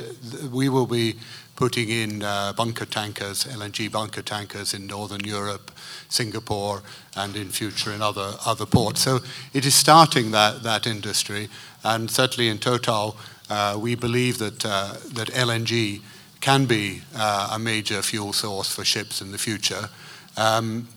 we 0.51 0.69
will 0.69 0.85
be 0.85 1.15
putting 1.55 1.89
in 1.89 2.23
uh, 2.23 2.53
bunker 2.53 2.85
tankers, 2.85 3.43
LNG 3.45 3.91
bunker 3.91 4.21
tankers 4.21 4.73
in 4.73 4.88
Northern 4.88 5.23
Europe, 5.25 5.71
Singapore, 6.07 6.81
and 7.15 7.35
in 7.35 7.49
future 7.49 7.91
in 7.91 8.01
other, 8.01 8.35
other 8.45 8.65
ports. 8.65 9.01
So 9.01 9.19
it 9.53 9.65
is 9.65 9.75
starting 9.75 10.31
that, 10.31 10.63
that 10.63 10.88
industry, 10.88 11.49
and 11.83 12.09
certainly 12.09 12.49
in 12.49 12.59
Total, 12.59 13.15
uh, 13.49 13.77
we 13.79 13.95
believe 13.95 14.38
that, 14.38 14.65
uh, 14.65 14.93
that 15.13 15.29
LNG 15.29 16.01
can 16.39 16.65
be 16.65 17.01
a 17.13 17.57
major 17.59 18.01
fuel 18.01 18.31
source 18.31 18.73
for 18.73 18.85
ships 18.85 19.21
in 19.21 19.31
the 19.33 19.38
future. 19.38 19.89
Um, 20.38 20.88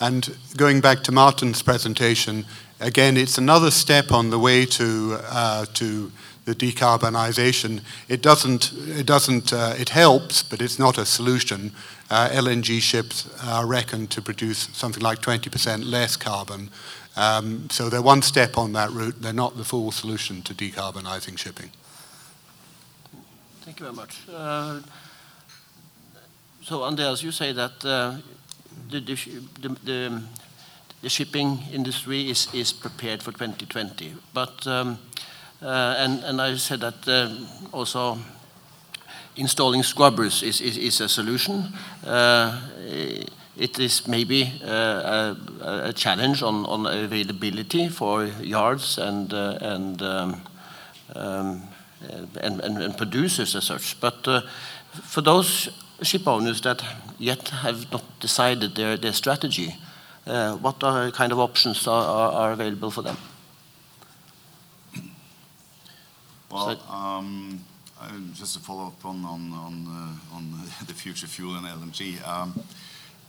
and 0.00 0.36
going 0.56 0.80
back 0.80 1.02
to 1.04 1.12
Martin's 1.12 1.62
presentation, 1.62 2.44
again, 2.80 3.16
it's 3.16 3.38
another 3.38 3.70
step 3.70 4.12
on 4.12 4.30
the 4.30 4.38
way 4.38 4.64
to, 4.66 5.18
uh, 5.24 5.66
to 5.74 6.12
the 6.44 6.54
decarbonisation. 6.54 7.82
It 8.08 8.22
doesn't, 8.22 8.72
it 8.72 9.06
doesn't, 9.06 9.52
uh, 9.52 9.74
it 9.78 9.90
helps, 9.90 10.42
but 10.42 10.62
it's 10.62 10.78
not 10.78 10.98
a 10.98 11.04
solution. 11.04 11.72
Uh, 12.10 12.28
LNG 12.30 12.80
ships 12.80 13.28
are 13.44 13.66
reckoned 13.66 14.10
to 14.12 14.22
produce 14.22 14.68
something 14.72 15.02
like 15.02 15.20
20% 15.20 15.84
less 15.84 16.16
carbon. 16.16 16.70
Um, 17.16 17.68
so 17.68 17.88
they're 17.90 18.00
one 18.00 18.22
step 18.22 18.56
on 18.56 18.72
that 18.74 18.90
route. 18.92 19.20
They're 19.20 19.32
not 19.32 19.56
the 19.56 19.64
full 19.64 19.90
solution 19.90 20.42
to 20.42 20.54
decarbonising 20.54 21.36
shipping. 21.36 21.70
Thank 23.62 23.80
you 23.80 23.84
very 23.86 23.96
much. 23.96 24.16
Uh, 24.32 24.80
so, 26.62 26.84
Andreas, 26.84 27.22
you 27.22 27.32
say 27.32 27.52
that 27.52 27.84
uh, 27.84 28.16
the, 28.90 29.00
the, 29.60 30.22
the, 31.02 31.08
shipping 31.08 31.58
industry 31.72 32.30
is, 32.30 32.72
prepared 32.72 33.22
for 33.22 33.32
2020. 33.32 34.14
But 34.32 34.66
um, 34.66 34.98
uh, 35.60 35.94
and, 35.98 36.40
I 36.40 36.54
said 36.56 36.80
that 36.80 37.08
uh, 37.08 37.76
also 37.76 38.18
installing 39.36 39.82
scrubbers 39.82 40.42
is, 40.42 41.00
a 41.00 41.08
solution. 41.08 41.72
Uh, 42.06 42.60
it 43.56 43.78
is 43.80 44.06
maybe 44.06 44.52
uh, 44.64 45.34
a, 45.60 45.92
challenge 45.92 46.42
on, 46.42 46.86
availability 46.86 47.88
for 47.88 48.24
yards 48.24 48.98
and 48.98 49.32
and, 49.32 50.02
um, 50.02 50.42
um, 51.16 51.62
producers 52.96 53.56
as 53.56 53.64
such. 53.64 54.00
But 54.00 54.24
for 54.92 55.22
those 55.22 55.70
ship 56.02 56.26
owners 56.26 56.60
that 56.62 56.82
yet 57.18 57.48
have 57.48 57.90
not 57.90 58.04
decided 58.20 58.74
their, 58.74 58.96
their 58.96 59.12
strategy, 59.12 59.74
uh, 60.26 60.56
what 60.56 60.82
are 60.84 61.10
kind 61.10 61.32
of 61.32 61.38
options 61.38 61.86
are, 61.86 62.04
are, 62.04 62.32
are 62.32 62.52
available 62.52 62.90
for 62.90 63.02
them? 63.02 63.16
Well, 66.50 66.80
um, 66.90 67.60
just 68.32 68.54
to 68.54 68.60
follow 68.60 68.86
up 68.86 69.04
on 69.04 69.24
on 69.24 69.52
on, 69.52 69.86
uh, 69.86 70.36
on 70.36 70.52
the 70.86 70.94
future 71.02 71.26
fuel 71.26 71.56
and 71.56 71.66
LNG, 71.66 72.26
um, 72.26 72.58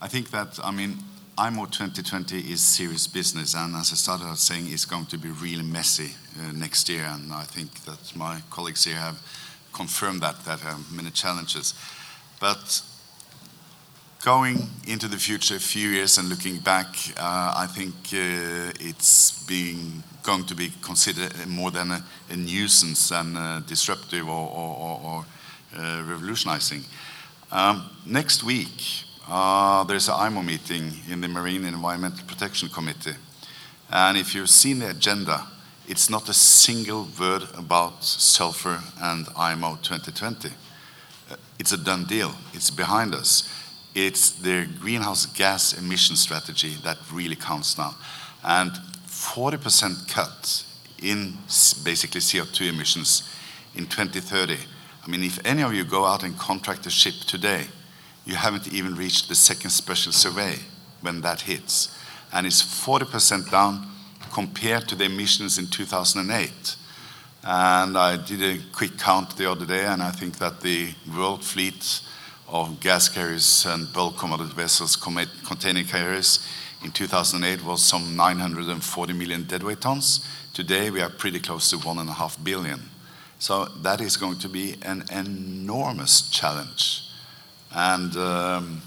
I 0.00 0.08
think 0.08 0.30
that 0.30 0.58
I 0.64 0.70
mean 0.70 0.98
IMO 1.36 1.66
2020 1.66 2.38
is 2.52 2.62
serious 2.62 3.06
business, 3.06 3.54
and 3.54 3.74
as 3.74 3.92
I 3.92 3.96
started 3.96 4.26
out 4.26 4.38
saying, 4.38 4.68
it's 4.68 4.84
going 4.84 5.06
to 5.06 5.18
be 5.18 5.28
really 5.28 5.62
messy 5.62 6.12
uh, 6.38 6.52
next 6.52 6.88
year, 6.88 7.04
and 7.04 7.32
I 7.32 7.44
think 7.44 7.72
that 7.84 8.16
my 8.16 8.40
colleagues 8.50 8.84
here 8.84 8.96
have 8.96 9.18
confirmed 9.72 10.22
that 10.22 10.44
that 10.44 10.60
have 10.60 10.90
many 10.92 11.10
challenges. 11.10 11.74
But 12.40 12.82
going 14.24 14.56
into 14.86 15.08
the 15.08 15.18
future 15.18 15.56
a 15.56 15.60
few 15.60 15.90
years 15.90 16.16
and 16.16 16.30
looking 16.30 16.58
back, 16.58 16.86
uh, 17.18 17.54
I 17.54 17.66
think 17.66 17.94
uh, 18.14 18.72
it's 18.80 19.44
being 19.44 20.02
going 20.22 20.44
to 20.46 20.54
be 20.54 20.72
considered 20.80 21.34
more 21.46 21.70
than 21.70 21.90
a, 21.90 22.02
a 22.30 22.36
nuisance 22.36 23.10
than 23.10 23.36
uh, 23.36 23.60
disruptive 23.66 24.26
or, 24.26 24.48
or, 24.50 25.00
or 25.04 25.26
uh, 25.76 26.02
revolutionizing. 26.06 26.82
Um, 27.52 27.90
next 28.06 28.42
week, 28.42 29.04
uh, 29.28 29.84
there's 29.84 30.08
an 30.08 30.14
IMO 30.14 30.42
meeting 30.42 30.92
in 31.10 31.20
the 31.20 31.28
Marine 31.28 31.66
Environmental 31.66 32.26
Protection 32.26 32.70
Committee. 32.70 33.16
And 33.90 34.16
if 34.16 34.34
you've 34.34 34.48
seen 34.48 34.78
the 34.78 34.90
agenda, 34.90 35.46
it's 35.86 36.08
not 36.08 36.28
a 36.30 36.34
single 36.34 37.06
word 37.18 37.42
about 37.58 38.02
sulfur 38.02 38.80
and 38.98 39.26
IMO 39.36 39.78
2020 39.82 40.50
it's 41.60 41.72
a 41.72 41.76
done 41.76 42.04
deal. 42.04 42.34
It's 42.54 42.70
behind 42.70 43.14
us. 43.14 43.46
It's 43.94 44.30
the 44.30 44.66
greenhouse 44.80 45.26
gas 45.26 45.74
emission 45.74 46.16
strategy 46.16 46.74
that 46.84 46.96
really 47.12 47.36
counts 47.36 47.76
now. 47.76 47.94
And 48.42 48.72
40% 49.06 50.08
cut 50.08 50.64
in 51.02 51.34
basically 51.84 52.22
CO2 52.22 52.70
emissions 52.70 53.30
in 53.74 53.86
2030. 53.86 54.56
I 55.04 55.10
mean, 55.10 55.22
if 55.22 55.38
any 55.44 55.62
of 55.62 55.74
you 55.74 55.84
go 55.84 56.06
out 56.06 56.24
and 56.24 56.36
contract 56.38 56.86
a 56.86 56.90
ship 56.90 57.14
today, 57.26 57.66
you 58.24 58.36
haven't 58.36 58.72
even 58.72 58.94
reached 58.94 59.28
the 59.28 59.34
second 59.34 59.70
special 59.70 60.12
survey 60.12 60.54
when 61.02 61.20
that 61.20 61.42
hits. 61.42 61.94
And 62.32 62.46
it's 62.46 62.62
40% 62.62 63.50
down 63.50 63.86
compared 64.32 64.88
to 64.88 64.94
the 64.94 65.04
emissions 65.04 65.58
in 65.58 65.66
2008. 65.66 66.76
And 67.42 67.96
I 67.96 68.16
did 68.16 68.42
a 68.42 68.60
quick 68.72 68.98
count 68.98 69.36
the 69.36 69.50
other 69.50 69.64
day, 69.64 69.86
and 69.86 70.02
I 70.02 70.10
think 70.10 70.38
that 70.38 70.60
the 70.60 70.92
world 71.16 71.42
fleet 71.42 72.02
of 72.48 72.80
gas 72.80 73.08
carriers 73.08 73.64
and 73.64 73.90
bulk 73.92 74.18
commodity 74.18 74.52
vessels 74.54 74.96
containing 74.96 75.86
carriers 75.86 76.46
in 76.84 76.90
2008 76.90 77.64
was 77.64 77.82
some 77.82 78.16
940 78.16 79.12
million 79.12 79.44
deadweight 79.44 79.80
tons. 79.80 80.26
Today, 80.52 80.90
we 80.90 81.00
are 81.00 81.08
pretty 81.08 81.38
close 81.38 81.70
to 81.70 81.76
1.5 81.76 82.44
billion. 82.44 82.80
So 83.38 83.66
that 83.82 84.00
is 84.00 84.16
going 84.16 84.38
to 84.40 84.48
be 84.48 84.76
an 84.82 85.04
enormous 85.10 86.28
challenge. 86.30 87.08
And 87.72 88.14
um, 88.16 88.82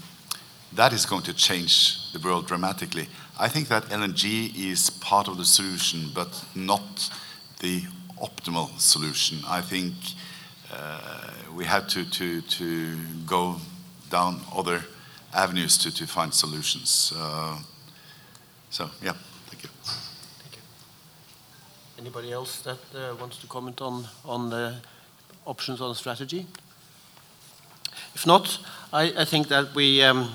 that 0.74 0.92
is 0.92 1.06
going 1.06 1.22
to 1.22 1.34
change 1.34 2.12
the 2.12 2.20
world 2.20 2.46
dramatically. 2.46 3.08
I 3.38 3.48
think 3.48 3.68
that 3.68 3.84
LNG 3.84 4.54
is 4.56 4.90
part 4.90 5.26
of 5.26 5.38
the 5.38 5.44
solution, 5.44 6.10
but 6.14 6.44
not 6.54 7.10
the 7.60 7.82
optimal 8.24 8.68
solution. 8.78 9.38
I 9.46 9.60
think 9.60 9.94
uh, 10.72 11.30
we 11.54 11.64
have 11.64 11.86
to, 11.88 12.04
to, 12.10 12.40
to 12.40 12.96
go 13.26 13.56
down 14.10 14.40
other 14.54 14.84
avenues 15.34 15.76
to, 15.78 15.94
to 15.94 16.06
find 16.06 16.32
solutions. 16.32 17.12
Uh, 17.16 17.58
so, 18.70 18.90
yeah, 19.02 19.14
thank 19.48 19.62
you. 19.62 19.70
Thank 20.42 20.56
you. 20.56 20.62
Anybody 21.98 22.32
else 22.32 22.60
that 22.62 22.78
uh, 22.94 23.14
wants 23.20 23.36
to 23.38 23.46
comment 23.46 23.80
on, 23.80 24.06
on 24.24 24.50
the 24.50 24.76
options 25.44 25.80
on 25.80 25.94
strategy? 25.94 26.46
If 28.14 28.26
not, 28.26 28.58
I, 28.92 29.12
I 29.18 29.24
think 29.24 29.48
that 29.48 29.74
we, 29.74 30.02
um, 30.02 30.30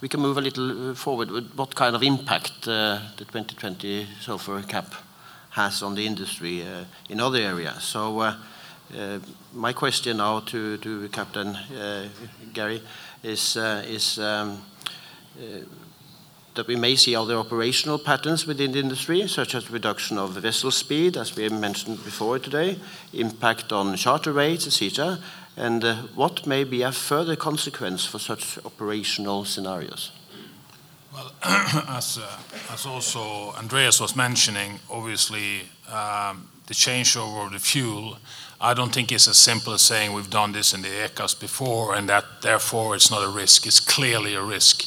we 0.00 0.08
can 0.08 0.20
move 0.20 0.38
a 0.38 0.42
little 0.42 0.94
forward 0.94 1.30
with 1.30 1.52
what 1.54 1.74
kind 1.74 1.96
of 1.96 2.02
impact 2.02 2.68
uh, 2.68 3.00
the 3.16 3.24
2020 3.24 4.06
sulfur 4.20 4.62
cap 4.62 4.94
has 5.56 5.82
on 5.82 5.94
the 5.94 6.06
industry 6.06 6.62
uh, 6.62 6.84
in 7.08 7.18
other 7.18 7.38
areas. 7.38 7.82
So 7.82 8.20
uh, 8.20 8.36
uh, 8.94 9.18
my 9.54 9.72
question 9.72 10.18
now 10.18 10.40
to, 10.40 11.08
Captain 11.10 11.56
Gary 12.52 12.82
is, 13.22 13.56
is 13.56 14.18
um, 14.18 14.60
that 16.54 16.66
we 16.66 16.76
may 16.76 16.94
see 16.94 17.16
other 17.16 17.36
operational 17.36 17.98
patterns 17.98 18.46
within 18.46 18.72
the 18.72 18.78
industry, 18.78 19.26
such 19.26 19.54
as 19.54 19.70
reduction 19.70 20.18
of 20.18 20.34
the 20.34 20.42
vessel 20.42 20.70
speed, 20.70 21.16
as 21.16 21.34
we 21.34 21.48
mentioned 21.48 22.04
before 22.04 22.38
today, 22.38 22.78
impact 23.14 23.72
on 23.72 23.96
charter 23.96 24.32
rates, 24.32 24.66
etc., 24.66 25.18
and 25.56 25.82
what 26.14 26.46
may 26.46 26.64
be 26.64 26.82
a 26.82 26.92
further 26.92 27.34
consequence 27.34 28.04
for 28.04 28.18
such 28.18 28.58
operational 28.66 29.46
scenarios? 29.46 30.12
Well, 31.16 31.32
as, 31.88 32.18
uh, 32.18 32.28
as 32.70 32.84
also 32.84 33.52
Andreas 33.52 34.02
was 34.02 34.14
mentioning, 34.14 34.80
obviously 34.90 35.62
um, 35.88 36.46
the 36.66 36.74
changeover 36.74 37.46
of 37.46 37.52
the 37.52 37.58
fuel, 37.58 38.18
I 38.60 38.74
don't 38.74 38.92
think 38.92 39.10
it's 39.10 39.26
as 39.26 39.38
simple 39.38 39.72
as 39.72 39.80
saying 39.80 40.12
we've 40.12 40.28
done 40.28 40.52
this 40.52 40.74
in 40.74 40.82
the 40.82 40.88
ECAs 40.88 41.40
before 41.40 41.94
and 41.94 42.06
that 42.10 42.24
therefore 42.42 42.94
it's 42.94 43.10
not 43.10 43.24
a 43.24 43.30
risk. 43.30 43.66
It's 43.66 43.80
clearly 43.80 44.34
a 44.34 44.42
risk 44.42 44.84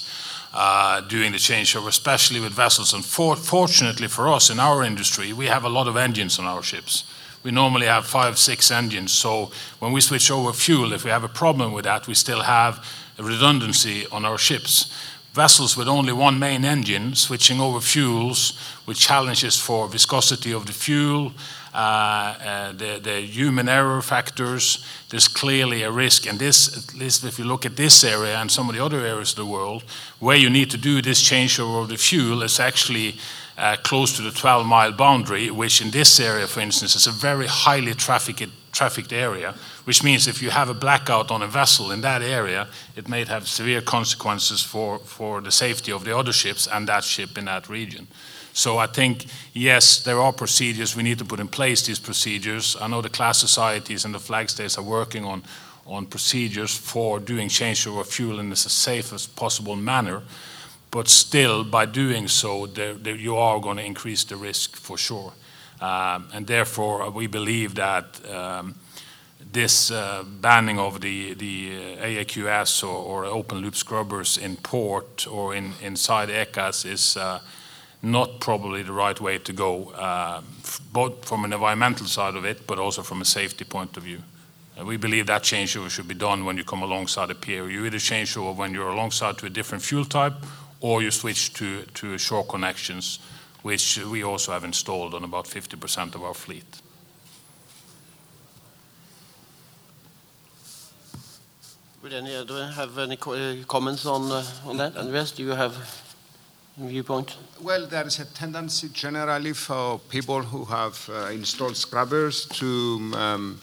uh, 0.53 1.01
doing 1.01 1.31
the 1.31 1.39
changeover, 1.39 1.88
especially 1.88 2.39
with 2.39 2.51
vessels. 2.51 2.93
And 2.93 3.03
for, 3.03 3.36
fortunately 3.36 4.07
for 4.07 4.27
us 4.27 4.51
in 4.51 4.59
our 4.59 4.83
industry, 4.83 5.33
we 5.33 5.48
have 5.48 5.63
a 5.63 5.69
lot 5.69 5.88
of 5.88 5.98
engines 5.98 6.38
on 6.38 6.45
our 6.45 6.62
ships. 6.62 7.12
We 7.41 7.50
normally 7.50 7.88
have 7.88 8.05
five, 8.05 8.38
six 8.38 8.69
engines. 8.69 9.13
So 9.13 9.50
when 9.79 9.93
we 9.93 10.01
switch 10.01 10.29
over 10.29 10.53
fuel, 10.53 10.93
if 10.93 11.03
we 11.03 11.09
have 11.09 11.24
a 11.24 11.29
problem 11.29 11.74
with 11.74 11.86
that, 11.86 12.05
we 12.05 12.13
still 12.13 12.43
have 12.43 12.86
redundancy 13.17 14.05
on 14.12 14.25
our 14.25 14.38
ships 14.38 14.93
vessels 15.33 15.77
with 15.77 15.88
only 15.88 16.12
one 16.12 16.39
main 16.39 16.65
engine 16.65 17.15
switching 17.15 17.62
over 17.62 17.79
fuels 17.79 18.59
with 18.86 18.98
challenges 18.98 19.59
for 19.59 19.88
viscosity 19.88 20.51
of 20.51 20.65
the 20.65 20.74
fuel, 20.74 21.31
uh, 21.74 21.77
uh, 21.77 22.71
the, 22.71 23.00
the, 23.01 23.21
human 23.21 23.69
error 23.69 24.01
factors, 24.01 24.83
there's 25.09 25.27
clearly 25.27 25.83
a 25.83 25.91
risk. 25.91 26.25
And 26.25 26.39
this, 26.39 26.75
at 26.75 26.95
least 26.95 27.24
if 27.24 27.38
you 27.38 27.45
look 27.45 27.65
at 27.65 27.75
this 27.75 28.03
area 28.03 28.38
and 28.38 28.50
some 28.50 28.69
of 28.69 28.75
the 28.75 28.83
other 28.83 29.05
areas 29.05 29.31
of 29.31 29.36
the 29.36 29.45
world, 29.45 29.83
where 30.19 30.36
you 30.36 30.50
need 30.50 30.71
to 30.71 30.77
do 30.77 31.01
this 31.01 31.21
changeover 31.21 31.83
of 31.83 31.89
the 31.89 31.98
fuel 31.98 32.41
is 32.41 32.59
actually 32.59 33.17
uh, 33.60 33.75
close 33.84 34.15
to 34.15 34.23
the 34.23 34.32
12 34.32 34.65
mile 34.65 34.91
boundary, 34.91 35.51
which 35.51 35.82
in 35.82 35.91
this 35.91 36.19
area, 36.19 36.47
for 36.47 36.62
instance, 36.62 36.95
is 36.95 37.06
a 37.06 37.12
very 37.12 37.45
highly 37.45 37.93
trafficked, 37.93 38.49
trafficked 38.80 39.13
area 39.13 39.54
which 39.89 40.04
means 40.04 40.28
if 40.28 40.39
you 40.39 40.52
have 40.52 40.70
a 40.70 40.74
blackout 40.76 41.32
on 41.32 41.42
a 41.42 41.48
vessel 41.48 41.92
in 41.92 42.02
that 42.02 42.22
area, 42.22 42.68
it 42.96 43.10
may 43.10 43.26
have 43.26 43.48
severe 43.48 43.82
consequences 43.82 44.62
for, 44.62 45.00
for 45.00 45.42
the 45.42 45.52
safety 45.52 45.92
of 45.92 46.04
the 46.04 46.15
other 46.15 46.32
ships 46.32 46.68
and 46.68 46.88
that 46.88 47.04
ship 47.04 47.39
in 47.39 47.46
that 47.46 47.68
region. 47.68 48.06
So 48.54 48.78
I 48.78 48.86
think, 48.86 49.26
yes, 49.52 50.04
there 50.04 50.20
are 50.20 50.32
procedures. 50.32 50.96
We 50.96 51.02
need 51.02 51.18
to 51.18 51.26
put 51.26 51.39
in 51.39 51.48
place 51.48 51.82
these 51.88 51.98
procedures. 51.98 52.78
I 52.80 52.86
know 52.86 53.02
the 53.02 53.10
class 53.10 53.39
societies 53.39 54.06
and 54.06 54.13
the 54.13 54.20
flag 54.20 54.52
states 54.52 54.78
are 54.78 54.84
working 54.84 55.26
on, 55.26 55.42
on 55.88 56.06
procedures 56.06 56.78
for 56.78 57.20
doing 57.20 57.50
changeover 57.50 58.06
fuel 58.06 58.39
in 58.39 58.52
the 58.52 58.56
safest 58.56 59.36
possible 59.36 59.76
manner. 59.76 60.22
But 60.92 61.08
still, 61.08 61.63
by 61.63 61.88
doing 61.88 62.28
so, 62.28 62.68
you 62.68 63.36
are 63.38 63.60
going 63.60 63.78
to 63.78 63.84
increase 63.84 64.24
the 64.24 64.36
risk 64.36 64.76
for 64.76 65.00
sure. 65.00 65.34
Um, 65.82 66.28
and 66.34 66.46
therefore, 66.46 67.10
we 67.10 67.28
believe 67.28 67.76
that 67.76 68.20
um, 68.30 68.76
this 69.52 69.92
uh, 69.92 70.24
banning 70.24 70.78
of 70.78 71.02
the, 71.02 71.34
the 71.34 71.98
uh, 72.00 72.06
AAQS 72.06 72.84
or, 72.84 72.88
or, 72.88 73.26
open 73.26 73.60
loop 73.60 73.76
scrubbers 73.76 74.38
in 74.38 74.58
port 74.58 75.26
or 75.28 75.56
in, 75.56 75.74
inside 75.82 76.30
ECAs 76.30 76.86
is 76.86 77.18
uh, 77.18 77.39
not 78.02 78.39
probably 78.39 78.84
the 78.84 78.92
right 78.92 79.20
way 79.20 79.38
to 79.39 79.54
go, 79.54 79.89
uh, 79.92 80.42
both 80.92 81.26
from 81.26 81.46
an 81.46 81.54
environmental 81.54 82.06
side 82.06 82.36
of 82.36 82.46
it, 82.46 82.68
but 82.68 82.78
also 82.78 83.02
from 83.02 83.22
a 83.22 83.26
safety 83.26 83.65
point 83.65 83.98
of 83.98 84.04
view. 84.04 84.22
Uh, 84.80 84.86
we 84.86 84.98
believe 84.98 85.26
that 85.28 85.42
changeover 85.44 85.89
should 85.89 86.08
be 86.08 86.13
done 86.13 86.46
when 86.46 86.58
you 86.58 86.63
come 86.63 86.84
alongside 86.84 87.32
a 87.32 87.36
pier. 87.36 87.70
You 87.70 87.86
either 87.86 88.00
change 88.00 88.38
over 88.38 88.52
when 88.52 88.74
you're 88.74 88.89
alongside 88.89 89.38
to 89.39 89.46
a 89.46 89.50
different 89.50 89.84
fuel 89.84 90.06
type, 90.06 90.34
or 90.80 91.02
you 91.02 91.12
switch 91.12 91.54
to, 91.56 91.84
to 91.96 92.18
shore 92.18 92.46
connections, 92.46 93.20
which 93.62 94.00
we 94.06 94.24
also 94.24 94.52
have 94.52 94.63
installed 94.63 95.13
on 95.13 95.24
about 95.24 95.45
50% 95.45 96.15
of 96.15 96.24
our 96.24 96.34
fleet. 96.34 96.82
Would 102.02 102.13
any 102.13 102.36
other 102.36 102.67
have 102.67 102.98
any 102.98 103.17
uh, 103.17 103.65
comments 103.67 104.06
on 104.06 104.32
uh, 104.32 104.43
on 104.65 104.78
that? 104.78 104.95
Andreas, 104.95 105.32
do 105.32 105.43
you 105.43 105.52
have 105.52 105.76
a 106.82 106.88
viewpoint? 106.88 107.36
Well, 107.62 107.88
there 107.88 108.08
is 108.08 108.19
a 108.19 108.26
tendency 108.26 108.88
generally 108.93 109.52
for 109.54 110.00
people 110.10 110.41
who 110.41 110.63
have 110.63 111.10
uh, 111.10 111.30
installed 111.34 111.76
scrubbers 111.76 112.45
to 112.45 113.12
um, 113.15 113.60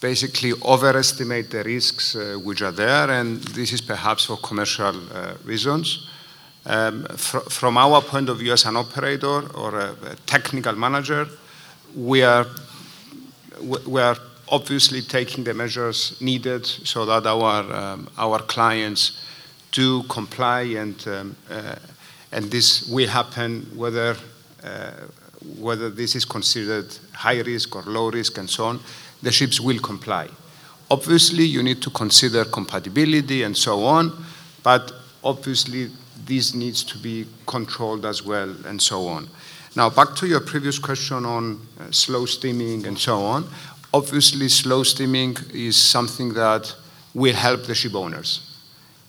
basically 0.00 0.54
overestimate 0.64 1.50
the 1.50 1.62
risks 1.62 2.16
uh, 2.16 2.36
which 2.42 2.62
are 2.62 2.72
there, 2.72 3.10
and 3.10 3.40
this 3.54 3.72
is 3.72 3.80
perhaps 3.80 4.24
for 4.24 4.36
commercial 4.38 4.96
uh, 5.12 5.34
reasons. 5.44 6.08
Um, 6.66 7.06
fr 7.16 7.38
from 7.48 7.76
our 7.76 8.02
point 8.02 8.28
of 8.28 8.38
view 8.38 8.52
as 8.52 8.66
an 8.66 8.76
operator 8.76 9.48
or 9.54 9.78
a, 9.78 9.92
a 10.10 10.16
technical 10.26 10.74
manager, 10.74 11.28
we 11.94 12.22
are 12.22 12.46
we 13.86 14.00
are 14.02 14.16
obviously 14.48 15.02
taking 15.02 15.44
the 15.44 15.54
measures 15.54 16.20
needed 16.20 16.64
so 16.66 17.04
that 17.06 17.26
our, 17.26 17.72
um, 17.74 18.08
our 18.16 18.38
clients 18.40 19.24
do 19.72 20.02
comply 20.04 20.62
and, 20.62 21.06
um, 21.08 21.36
uh, 21.50 21.76
and 22.32 22.50
this 22.50 22.88
will 22.88 23.08
happen 23.08 23.66
whether, 23.74 24.16
uh, 24.62 24.90
whether 25.58 25.90
this 25.90 26.14
is 26.14 26.24
considered 26.24 26.86
high 27.12 27.40
risk 27.40 27.74
or 27.74 27.82
low 27.82 28.10
risk 28.10 28.38
and 28.38 28.48
so 28.48 28.66
on, 28.66 28.80
the 29.22 29.32
ships 29.32 29.60
will 29.60 29.80
comply. 29.80 30.28
Obviously, 30.90 31.44
you 31.44 31.62
need 31.62 31.82
to 31.82 31.90
consider 31.90 32.44
compatibility 32.44 33.42
and 33.42 33.56
so 33.56 33.84
on, 33.84 34.12
but 34.62 34.92
obviously 35.24 35.90
this 36.26 36.54
needs 36.54 36.82
to 36.84 36.98
be 36.98 37.26
controlled 37.46 38.04
as 38.04 38.22
well 38.22 38.54
and 38.66 38.80
so 38.80 39.06
on. 39.06 39.28
Now, 39.76 39.90
back 39.90 40.14
to 40.16 40.26
your 40.26 40.40
previous 40.40 40.78
question 40.78 41.24
on 41.24 41.60
uh, 41.78 41.90
slow 41.90 42.26
steaming 42.26 42.86
and 42.86 42.98
so 42.98 43.18
on. 43.18 43.48
Obviously, 43.92 44.48
slow 44.48 44.82
steaming 44.82 45.36
is 45.52 45.76
something 45.76 46.34
that 46.34 46.74
will 47.14 47.34
help 47.34 47.64
the 47.64 47.74
ship 47.74 47.94
owners. 47.94 48.58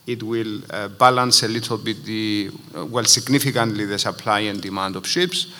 It 0.06 0.22
will 0.22 0.60
uh, 0.70 0.88
balance 0.88 1.42
a 1.42 1.48
little 1.48 1.76
bit 1.76 2.04
the, 2.04 2.50
uh, 2.76 2.86
well, 2.86 3.04
significantly 3.04 3.84
the 3.84 3.98
supply 3.98 4.40
and 4.40 4.60
demand 4.60 4.96
of 4.96 5.06
ships, 5.06 5.54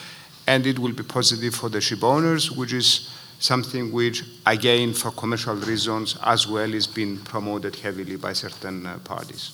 and 0.47 0.67
it 0.67 0.79
will 0.79 0.93
be 0.93 1.03
positive 1.03 1.55
for 1.55 1.69
the 1.69 1.81
ship 1.81 2.03
owners, 2.03 2.51
which 2.51 2.73
is 2.73 3.11
something 3.39 3.93
which, 3.93 4.25
again, 4.47 4.95
for 4.95 5.11
commercial 5.11 5.55
reasons, 5.55 6.17
as 6.23 6.47
well, 6.47 6.73
is 6.73 6.87
being 6.87 7.19
promoted 7.19 7.77
heavily 7.77 8.17
by 8.17 8.33
certain 8.33 8.87
uh, 8.87 8.99
parties. 9.05 9.53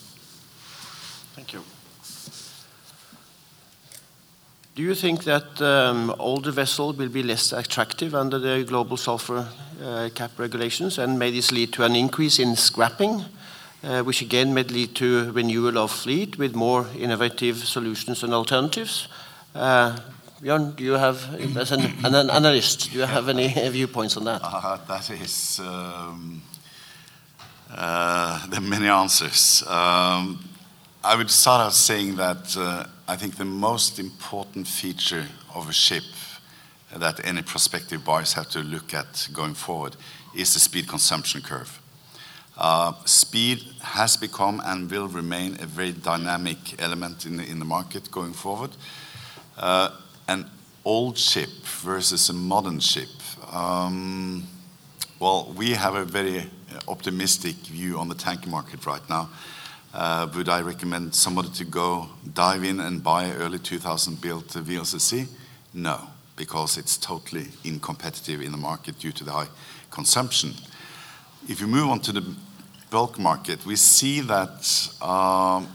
Thank 1.34 1.52
you. 1.52 1.64
Do 4.74 4.82
you 4.82 4.96
think 4.96 5.22
that 5.22 5.62
um, 5.62 6.12
older 6.18 6.50
vessels 6.50 6.96
will 6.96 7.08
be 7.08 7.22
less 7.22 7.52
attractive 7.52 8.12
under 8.12 8.40
the 8.40 8.64
global 8.64 8.96
sulfur 8.96 9.46
uh, 9.80 10.08
cap 10.16 10.32
regulations, 10.36 10.98
and 10.98 11.16
may 11.16 11.30
this 11.30 11.52
lead 11.52 11.72
to 11.74 11.84
an 11.84 11.94
increase 11.94 12.40
in 12.40 12.56
scrapping, 12.56 13.24
uh, 13.84 14.02
which 14.02 14.20
again 14.20 14.52
may 14.52 14.64
lead 14.64 14.96
to 14.96 15.30
renewal 15.30 15.78
of 15.78 15.92
fleet 15.92 16.38
with 16.38 16.56
more 16.56 16.88
innovative 16.98 17.58
solutions 17.58 18.24
and 18.24 18.34
alternatives? 18.34 19.06
Uh, 19.54 19.96
Bjørn, 20.42 20.74
do 20.74 20.82
you 20.82 20.94
have, 20.94 21.22
as 21.56 21.70
an, 21.70 21.92
an 22.04 22.28
analyst, 22.28 22.90
do 22.90 22.98
you 22.98 23.04
have 23.04 23.28
any 23.28 23.46
viewpoints 23.70 24.16
on 24.16 24.24
that? 24.24 24.40
Uh, 24.42 24.76
that 24.88 25.08
is, 25.08 25.60
um, 25.60 26.42
there 27.70 27.78
are 27.78 28.60
many 28.60 28.88
answers. 28.88 29.62
I 31.04 31.16
would 31.16 31.30
start 31.30 31.60
out 31.60 31.74
saying 31.74 32.16
that 32.16 32.56
uh, 32.56 32.86
I 33.06 33.16
think 33.16 33.36
the 33.36 33.44
most 33.44 33.98
important 33.98 34.66
feature 34.66 35.26
of 35.54 35.68
a 35.68 35.72
ship 35.72 36.02
that 36.96 37.20
any 37.26 37.42
prospective 37.42 38.02
buyers 38.02 38.32
have 38.32 38.48
to 38.50 38.60
look 38.60 38.94
at 38.94 39.28
going 39.30 39.52
forward 39.52 39.96
is 40.34 40.54
the 40.54 40.60
speed 40.60 40.88
consumption 40.88 41.42
curve. 41.42 41.78
Uh, 42.56 42.94
speed 43.04 43.62
has 43.82 44.16
become 44.16 44.62
and 44.64 44.90
will 44.90 45.06
remain 45.06 45.58
a 45.60 45.66
very 45.66 45.92
dynamic 45.92 46.80
element 46.80 47.26
in 47.26 47.36
the, 47.36 47.44
in 47.44 47.58
the 47.58 47.66
market 47.66 48.10
going 48.10 48.32
forward. 48.32 48.70
Uh, 49.58 49.90
an 50.26 50.48
old 50.86 51.18
ship 51.18 51.50
versus 51.82 52.30
a 52.30 52.32
modern 52.32 52.80
ship. 52.80 53.10
Um, 53.52 54.44
well, 55.20 55.52
we 55.54 55.72
have 55.72 55.96
a 55.96 56.06
very 56.06 56.46
optimistic 56.88 57.56
view 57.56 57.98
on 57.98 58.08
the 58.08 58.14
tanker 58.14 58.48
market 58.48 58.86
right 58.86 59.06
now. 59.10 59.28
Uh, 59.94 60.26
would 60.34 60.48
I 60.48 60.60
recommend 60.60 61.14
somebody 61.14 61.50
to 61.50 61.64
go 61.64 62.08
dive 62.32 62.64
in 62.64 62.80
and 62.80 63.00
buy 63.00 63.30
early 63.30 63.60
2000 63.60 64.20
built 64.20 64.48
VLCC? 64.48 65.28
No, 65.72 66.00
because 66.34 66.76
it's 66.76 66.96
totally 66.96 67.44
uncompetitive 67.62 68.42
in 68.42 68.50
the 68.50 68.58
market 68.58 68.98
due 68.98 69.12
to 69.12 69.22
the 69.22 69.30
high 69.30 69.46
consumption. 69.92 70.54
If 71.48 71.60
you 71.60 71.68
move 71.68 71.90
on 71.90 72.00
to 72.00 72.12
the 72.12 72.34
bulk 72.90 73.20
market, 73.20 73.64
we 73.64 73.76
see 73.76 74.20
that 74.22 74.88
um, 75.00 75.68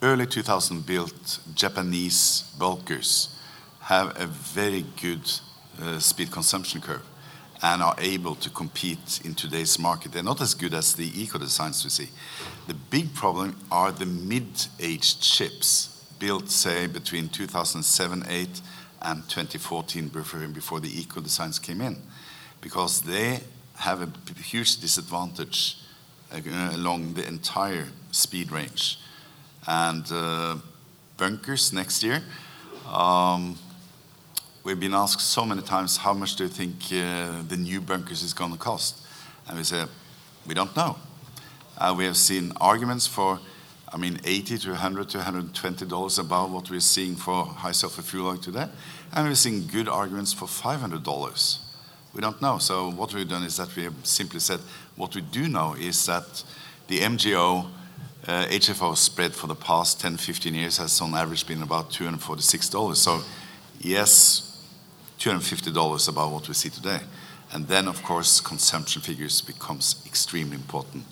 early 0.00 0.26
2000 0.26 0.86
built 0.86 1.40
Japanese 1.56 2.44
bulkers 2.60 3.40
have 3.80 4.20
a 4.20 4.26
very 4.26 4.84
good 5.02 5.28
uh, 5.82 5.98
speed 5.98 6.30
consumption 6.30 6.80
curve 6.80 7.07
and 7.62 7.82
are 7.82 7.96
able 7.98 8.34
to 8.36 8.50
compete 8.50 9.20
in 9.24 9.34
today's 9.34 9.78
market. 9.78 10.12
They're 10.12 10.22
not 10.22 10.40
as 10.40 10.54
good 10.54 10.74
as 10.74 10.94
the 10.94 11.10
eco 11.20 11.38
designs 11.38 11.82
we 11.84 11.90
see. 11.90 12.08
The 12.66 12.74
big 12.74 13.14
problem 13.14 13.56
are 13.70 13.90
the 13.90 14.06
mid-aged 14.06 15.22
ships 15.22 16.04
built, 16.18 16.50
say, 16.50 16.86
between 16.86 17.28
2007, 17.28 18.24
8 18.28 18.60
and 19.02 19.28
2014, 19.28 20.08
before 20.08 20.80
the 20.80 21.00
eco 21.00 21.20
designs 21.20 21.58
came 21.58 21.80
in, 21.80 21.96
because 22.60 23.02
they 23.02 23.40
have 23.76 24.02
a 24.02 24.10
huge 24.40 24.80
disadvantage 24.80 25.78
uh, 26.32 26.40
along 26.72 27.14
the 27.14 27.26
entire 27.26 27.86
speed 28.10 28.50
range. 28.50 28.98
And 29.66 30.04
uh, 30.10 30.56
bunkers 31.16 31.72
next 31.72 32.02
year, 32.02 32.22
um, 32.86 33.56
we've 34.68 34.78
been 34.78 34.92
asked 34.92 35.22
so 35.22 35.46
many 35.46 35.62
times, 35.62 35.96
how 35.96 36.12
much 36.12 36.36
do 36.36 36.44
you 36.44 36.50
think 36.50 36.74
uh, 36.92 37.40
the 37.48 37.56
new 37.56 37.80
bunkers 37.80 38.22
is 38.22 38.34
going 38.34 38.52
to 38.52 38.58
cost? 38.58 39.00
And 39.48 39.56
we 39.56 39.64
say, 39.64 39.86
we 40.46 40.52
don't 40.52 40.76
know. 40.76 40.98
Uh, 41.78 41.94
we 41.96 42.04
have 42.04 42.18
seen 42.18 42.52
arguments 42.60 43.06
for, 43.06 43.40
I 43.90 43.96
mean, 43.96 44.20
80 44.26 44.58
to 44.58 44.70
100 44.72 45.08
to 45.08 45.18
120 45.18 45.86
dollars 45.86 46.18
above 46.18 46.52
what 46.52 46.70
we're 46.70 46.80
seeing 46.80 47.16
for 47.16 47.46
high 47.46 47.72
sulfur 47.72 48.02
fuel 48.02 48.28
oil 48.28 48.36
today, 48.36 48.66
and 49.14 49.26
we're 49.26 49.34
seeing 49.36 49.66
good 49.66 49.88
arguments 49.88 50.34
for 50.34 50.46
500 50.46 51.02
dollars. 51.02 51.60
We 52.12 52.20
don't 52.20 52.40
know. 52.42 52.58
So 52.58 52.90
what 52.90 53.14
we've 53.14 53.26
done 53.26 53.44
is 53.44 53.56
that 53.56 53.74
we 53.74 53.84
have 53.84 53.94
simply 54.02 54.40
said 54.40 54.60
what 54.96 55.14
we 55.14 55.22
do 55.22 55.48
know 55.48 55.76
is 55.80 56.04
that 56.04 56.44
the 56.88 56.98
MGO 56.98 57.70
uh, 58.26 58.44
HFO 58.44 58.94
spread 58.98 59.32
for 59.32 59.46
the 59.46 59.54
past 59.54 59.98
10, 60.02 60.18
15 60.18 60.52
years 60.52 60.76
has 60.76 61.00
on 61.00 61.14
average 61.14 61.46
been 61.46 61.62
about 61.62 61.88
$246. 61.90 62.96
So 62.96 63.22
yes, 63.80 64.47
$250 65.18 66.08
about 66.08 66.30
what 66.32 66.48
we 66.48 66.54
see 66.54 66.70
today. 66.70 67.00
And 67.52 67.66
then, 67.66 67.88
of 67.88 68.02
course, 68.02 68.40
consumption 68.40 69.02
figures 69.02 69.40
becomes 69.40 70.02
extremely 70.06 70.56
important. 70.56 71.04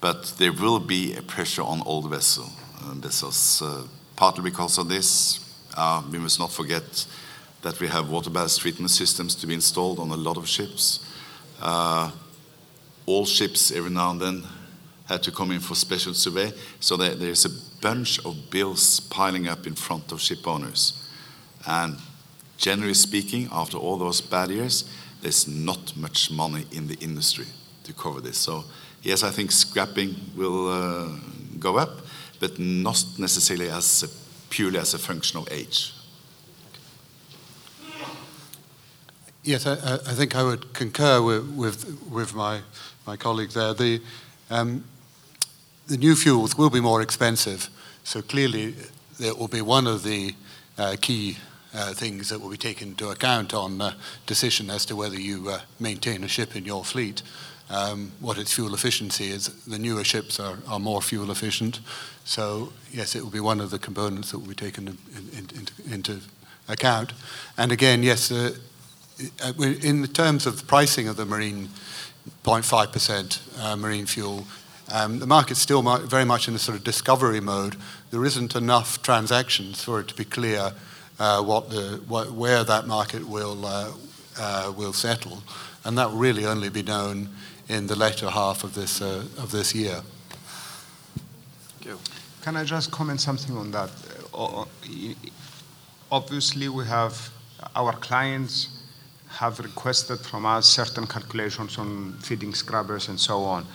But 0.00 0.34
there 0.38 0.52
will 0.52 0.78
be 0.78 1.16
a 1.16 1.22
pressure 1.22 1.62
on 1.62 1.80
all 1.80 2.02
the 2.02 2.08
vessel, 2.08 2.50
uh, 2.82 2.94
vessels, 2.94 3.62
uh, 3.62 3.84
partly 4.14 4.44
because 4.44 4.78
of 4.78 4.88
this. 4.88 5.40
Uh, 5.76 6.02
we 6.10 6.18
must 6.18 6.38
not 6.38 6.52
forget 6.52 7.06
that 7.62 7.80
we 7.80 7.88
have 7.88 8.08
water 8.08 8.30
ballast 8.30 8.60
treatment 8.60 8.90
systems 8.90 9.34
to 9.34 9.46
be 9.46 9.54
installed 9.54 9.98
on 9.98 10.10
a 10.10 10.16
lot 10.16 10.36
of 10.36 10.46
ships. 10.46 11.04
Uh, 11.60 12.10
all 13.06 13.24
ships, 13.24 13.72
every 13.72 13.90
now 13.90 14.10
and 14.10 14.20
then, 14.20 14.44
had 15.06 15.22
to 15.22 15.32
come 15.32 15.50
in 15.50 15.60
for 15.60 15.74
special 15.74 16.14
survey. 16.14 16.52
So 16.78 16.96
there, 16.96 17.14
there's 17.14 17.46
a 17.46 17.80
bunch 17.80 18.24
of 18.24 18.50
bills 18.50 19.00
piling 19.00 19.48
up 19.48 19.66
in 19.66 19.74
front 19.74 20.12
of 20.12 20.20
ship 20.20 20.46
owners. 20.46 21.08
And 21.66 21.96
generally 22.58 22.94
speaking, 22.94 23.48
after 23.52 23.78
all 23.78 23.96
those 23.96 24.20
bad 24.20 24.50
years, 24.50 24.84
there's 25.22 25.48
not 25.48 25.96
much 25.96 26.30
money 26.30 26.66
in 26.72 26.88
the 26.88 26.96
industry 26.96 27.46
to 27.84 27.92
cover 27.94 28.20
this. 28.20 28.36
So 28.36 28.64
yes, 29.02 29.22
I 29.22 29.30
think 29.30 29.50
scrapping 29.52 30.14
will 30.36 30.68
uh, 30.68 31.08
go 31.58 31.78
up, 31.78 32.00
but 32.40 32.58
not 32.58 33.04
necessarily 33.18 33.70
as 33.70 34.02
a, 34.02 34.08
purely 34.50 34.78
as 34.78 34.94
a 34.94 34.98
function 34.98 35.38
of 35.38 35.48
age. 35.50 35.94
Yes, 39.44 39.66
I, 39.66 39.94
I, 39.94 40.14
think 40.14 40.36
I 40.36 40.42
would 40.42 40.74
concur 40.74 41.22
with, 41.22 41.48
with, 41.56 42.02
with 42.10 42.34
my, 42.34 42.60
my 43.06 43.16
colleague 43.16 43.50
there. 43.50 43.72
The, 43.72 44.02
um, 44.50 44.84
the 45.86 45.96
new 45.96 46.14
fuels 46.14 46.58
will 46.58 46.68
be 46.68 46.80
more 46.80 47.00
expensive, 47.00 47.70
so 48.04 48.20
clearly 48.20 48.74
that 49.18 49.38
will 49.38 49.48
be 49.48 49.62
one 49.62 49.86
of 49.86 50.02
the 50.02 50.34
uh, 50.76 50.96
key 51.00 51.38
uh, 51.78 51.94
things 51.94 52.28
that 52.28 52.40
will 52.40 52.50
be 52.50 52.56
taken 52.56 52.88
into 52.88 53.08
account 53.10 53.54
on 53.54 53.78
the 53.78 53.94
decision 54.26 54.68
as 54.68 54.84
to 54.86 54.96
whether 54.96 55.18
you 55.18 55.48
uh, 55.48 55.60
maintain 55.78 56.24
a 56.24 56.28
ship 56.28 56.56
in 56.56 56.64
your 56.64 56.84
fleet. 56.84 57.22
Um, 57.70 58.12
what 58.20 58.38
its 58.38 58.54
fuel 58.54 58.72
efficiency 58.72 59.26
is. 59.26 59.48
The 59.66 59.78
newer 59.78 60.02
ships 60.02 60.40
are, 60.40 60.56
are 60.66 60.78
more 60.78 61.02
fuel 61.02 61.30
efficient, 61.30 61.80
so 62.24 62.72
yes, 62.90 63.14
it 63.14 63.22
will 63.22 63.30
be 63.30 63.40
one 63.40 63.60
of 63.60 63.68
the 63.68 63.78
components 63.78 64.30
that 64.30 64.38
will 64.38 64.48
be 64.48 64.54
taken 64.54 64.88
in, 64.88 64.98
in, 65.36 65.50
in, 65.54 65.92
into 65.92 66.20
account. 66.66 67.12
And 67.58 67.70
again, 67.70 68.02
yes, 68.02 68.32
uh, 68.32 68.54
uh, 69.44 69.52
in 69.60 70.00
the 70.00 70.08
terms 70.08 70.46
of 70.46 70.58
the 70.58 70.64
pricing 70.64 71.08
of 71.08 71.16
the 71.16 71.26
marine 71.26 71.68
0.5% 72.42 73.62
uh, 73.62 73.76
marine 73.76 74.06
fuel, 74.06 74.46
um, 74.90 75.18
the 75.18 75.26
market's 75.26 75.60
still 75.60 75.82
very 76.06 76.24
much 76.24 76.48
in 76.48 76.54
a 76.54 76.58
sort 76.58 76.78
of 76.78 76.84
discovery 76.84 77.40
mode. 77.40 77.76
There 78.10 78.24
isn't 78.24 78.56
enough 78.56 79.02
transactions 79.02 79.84
for 79.84 80.00
it 80.00 80.08
to 80.08 80.14
be 80.14 80.24
clear 80.24 80.58
uh, 80.58 80.72
what 81.42 81.70
the, 81.70 82.00
what, 82.06 82.30
where 82.30 82.64
that 82.64 82.86
market 82.86 83.26
will, 83.28 83.66
uh, 83.66 83.92
uh, 84.38 84.72
will 84.76 84.92
settle. 84.92 85.42
And 85.84 85.98
that 85.98 86.10
will 86.10 86.18
really 86.18 86.46
only 86.46 86.68
be 86.68 86.82
known 86.82 87.28
in 87.68 87.86
the 87.86 87.96
latter 87.96 88.30
half 88.30 88.64
of 88.64 88.74
this, 88.74 89.02
uh, 89.02 89.24
of 89.36 89.50
this 89.50 89.74
year. 89.74 90.02
Can 92.42 92.56
I 92.56 92.64
just 92.64 92.90
comment 92.90 93.20
something 93.20 93.56
on 93.56 93.70
that? 93.72 93.90
Obviously, 96.10 96.68
we 96.68 96.84
have 96.86 97.30
our 97.74 97.92
clients 97.92 98.68
have 99.28 99.58
requested 99.60 100.20
from 100.20 100.46
us 100.46 100.66
certain 100.66 101.06
calculations 101.06 101.78
on 101.78 102.14
feeding 102.22 102.54
scrubbers 102.54 103.08
and 103.08 103.20
so 103.20 103.42
on. 103.44 103.66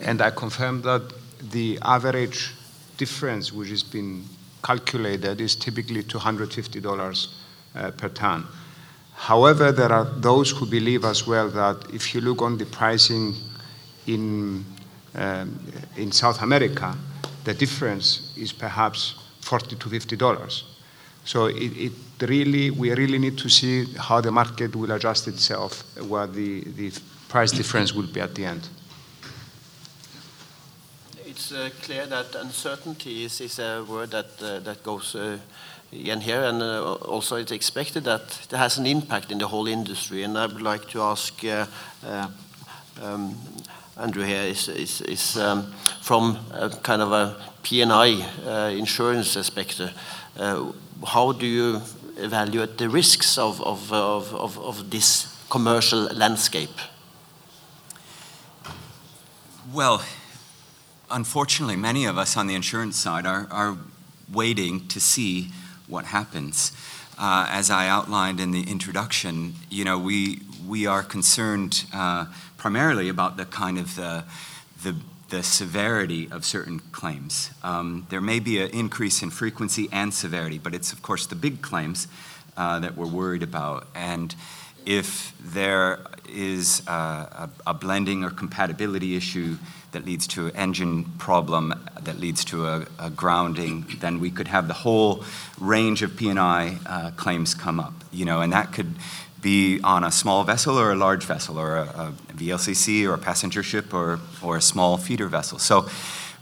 And 0.00 0.22
I 0.22 0.30
confirm 0.30 0.82
that 0.82 1.12
the 1.50 1.78
average 1.82 2.54
difference 2.96 3.52
which 3.52 3.70
has 3.70 3.82
been 3.82 4.24
calculated 4.62 5.40
is 5.40 5.56
typically 5.56 6.02
$250 6.02 7.28
uh, 7.74 7.90
per 7.92 8.08
ton. 8.08 8.46
However, 9.14 9.72
there 9.72 9.92
are 9.92 10.04
those 10.04 10.50
who 10.50 10.66
believe 10.66 11.04
as 11.04 11.26
well 11.26 11.48
that 11.50 11.92
if 11.92 12.14
you 12.14 12.20
look 12.20 12.42
on 12.42 12.58
the 12.58 12.66
pricing 12.66 13.34
in, 14.06 14.64
um, 15.14 15.72
in 15.96 16.10
South 16.12 16.42
America, 16.42 16.96
the 17.44 17.54
difference 17.54 18.32
is 18.36 18.52
perhaps 18.52 19.14
40 19.40 19.76
to 19.76 19.88
$50. 19.88 20.62
So 21.24 21.46
it, 21.46 21.54
it 21.76 21.92
really, 22.20 22.70
we 22.70 22.92
really 22.94 23.18
need 23.18 23.38
to 23.38 23.48
see 23.48 23.86
how 23.96 24.20
the 24.20 24.32
market 24.32 24.74
will 24.74 24.90
adjust 24.90 25.28
itself, 25.28 25.84
what 26.00 26.34
the, 26.34 26.64
the 26.76 26.92
price 27.28 27.52
difference 27.52 27.92
will 27.92 28.06
be 28.06 28.20
at 28.20 28.34
the 28.34 28.44
end. 28.44 28.68
It's 31.42 31.50
uh, 31.50 31.70
clear 31.82 32.06
that 32.06 32.36
uncertainty 32.36 33.24
is, 33.24 33.40
is 33.40 33.58
a 33.58 33.82
word 33.82 34.12
that, 34.12 34.40
uh, 34.40 34.60
that 34.60 34.84
goes 34.84 35.16
uh, 35.16 35.38
again 35.92 36.20
here, 36.20 36.44
and 36.44 36.62
uh, 36.62 36.94
also 36.94 37.34
it's 37.34 37.50
expected 37.50 38.04
that 38.04 38.22
it 38.44 38.56
has 38.56 38.78
an 38.78 38.86
impact 38.86 39.32
in 39.32 39.38
the 39.38 39.48
whole 39.48 39.66
industry. 39.66 40.22
And 40.22 40.38
I 40.38 40.46
would 40.46 40.62
like 40.62 40.88
to 40.90 41.02
ask 41.02 41.44
uh, 41.44 41.66
uh, 42.06 42.28
um, 43.02 43.36
Andrew 43.96 44.22
here 44.22 44.42
is, 44.42 44.68
is, 44.68 45.00
is 45.00 45.36
um, 45.36 45.72
from 46.00 46.38
a 46.52 46.70
kind 46.70 47.02
of 47.02 47.10
a 47.10 47.36
P&I 47.64 48.70
insurance 48.70 49.34
perspective 49.34 49.90
how 51.04 51.32
do 51.32 51.44
you 51.44 51.82
evaluate 52.18 52.78
the 52.78 52.88
risks 52.88 53.36
of, 53.36 53.60
of, 53.62 53.92
of, 53.92 54.32
of, 54.32 54.58
of 54.58 54.90
this 54.90 55.26
commercial 55.50 56.04
landscape? 56.14 56.78
Well, 59.72 60.04
unfortunately, 61.12 61.76
many 61.76 62.04
of 62.06 62.18
us 62.18 62.36
on 62.36 62.46
the 62.46 62.54
insurance 62.54 62.96
side 62.96 63.26
are, 63.26 63.46
are 63.50 63.76
waiting 64.32 64.88
to 64.88 64.98
see 64.98 65.50
what 65.86 66.06
happens. 66.06 66.72
Uh, 67.18 67.46
as 67.50 67.70
I 67.70 67.86
outlined 67.86 68.40
in 68.40 68.50
the 68.50 68.62
introduction, 68.62 69.54
you 69.70 69.84
know, 69.84 69.98
we, 69.98 70.40
we 70.66 70.86
are 70.86 71.02
concerned 71.02 71.84
uh, 71.94 72.26
primarily 72.56 73.08
about 73.08 73.36
the 73.36 73.44
kind 73.44 73.78
of 73.78 73.94
the, 73.94 74.24
the, 74.82 74.96
the 75.28 75.42
severity 75.42 76.28
of 76.30 76.44
certain 76.44 76.80
claims. 76.90 77.50
Um, 77.62 78.06
there 78.08 78.20
may 78.20 78.40
be 78.40 78.62
an 78.62 78.70
increase 78.70 79.22
in 79.22 79.30
frequency 79.30 79.88
and 79.92 80.12
severity, 80.12 80.58
but 80.58 80.74
it's, 80.74 80.92
of 80.92 81.02
course, 81.02 81.26
the 81.26 81.34
big 81.36 81.60
claims 81.60 82.08
uh, 82.56 82.78
that 82.80 82.96
we're 82.96 83.06
worried 83.06 83.42
about. 83.42 83.86
And 83.94 84.34
if 84.84 85.32
there 85.38 86.00
is 86.28 86.82
a, 86.86 87.50
a, 87.66 87.74
blending 87.74 88.24
or 88.24 88.30
compatibility 88.30 89.16
issue 89.16 89.56
that 89.92 90.04
leads 90.04 90.26
to 90.26 90.46
an 90.46 90.56
engine 90.56 91.04
problem 91.18 91.74
that 92.00 92.18
leads 92.18 92.44
to 92.46 92.66
a, 92.66 92.86
a 92.98 93.10
grounding, 93.10 93.84
then 94.00 94.20
we 94.20 94.30
could 94.30 94.48
have 94.48 94.68
the 94.68 94.74
whole 94.74 95.24
range 95.60 96.02
of 96.02 96.16
P&I 96.16 96.78
uh, 96.86 97.10
claims 97.12 97.54
come 97.54 97.78
up. 97.78 97.94
You 98.10 98.24
know, 98.24 98.40
and 98.40 98.52
that 98.52 98.72
could 98.72 98.94
be 99.40 99.80
on 99.82 100.04
a 100.04 100.10
small 100.10 100.44
vessel 100.44 100.78
or 100.78 100.92
a 100.92 100.96
large 100.96 101.24
vessel 101.24 101.58
or 101.58 101.76
a, 101.76 101.82
a 101.82 102.12
VLCC 102.34 103.06
or 103.06 103.14
a 103.14 103.18
passenger 103.18 103.62
ship 103.62 103.92
or, 103.92 104.20
or 104.42 104.56
a 104.56 104.62
small 104.62 104.96
feeder 104.96 105.26
vessel. 105.26 105.58
So 105.58 105.88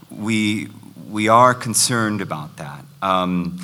we, 0.09 0.69
we 1.09 1.27
are 1.27 1.53
concerned 1.53 2.21
about 2.21 2.57
that. 2.57 2.85
Um, 3.01 3.59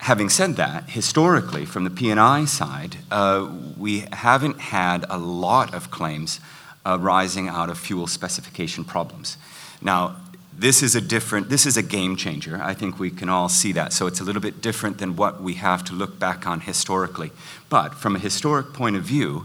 having 0.00 0.28
said 0.28 0.56
that, 0.56 0.90
historically, 0.90 1.64
from 1.64 1.84
the 1.84 1.90
P&I 1.90 2.44
side, 2.44 2.96
uh, 3.10 3.50
we 3.76 4.04
haven't 4.12 4.60
had 4.60 5.04
a 5.10 5.18
lot 5.18 5.74
of 5.74 5.90
claims 5.90 6.40
arising 6.86 7.48
out 7.48 7.68
of 7.68 7.78
fuel 7.78 8.06
specification 8.06 8.84
problems. 8.84 9.36
Now, 9.82 10.16
this 10.58 10.82
is 10.82 10.96
a 10.96 11.00
different, 11.00 11.50
this 11.50 11.66
is 11.66 11.76
a 11.76 11.82
game 11.82 12.16
changer. 12.16 12.60
I 12.60 12.74
think 12.74 12.98
we 12.98 13.10
can 13.10 13.28
all 13.28 13.48
see 13.48 13.72
that. 13.72 13.92
So 13.92 14.06
it's 14.06 14.20
a 14.20 14.24
little 14.24 14.42
bit 14.42 14.60
different 14.60 14.98
than 14.98 15.14
what 15.14 15.40
we 15.40 15.54
have 15.54 15.84
to 15.84 15.94
look 15.94 16.18
back 16.18 16.46
on 16.46 16.60
historically. 16.60 17.30
But 17.68 17.94
from 17.94 18.16
a 18.16 18.18
historic 18.18 18.72
point 18.72 18.96
of 18.96 19.04
view, 19.04 19.44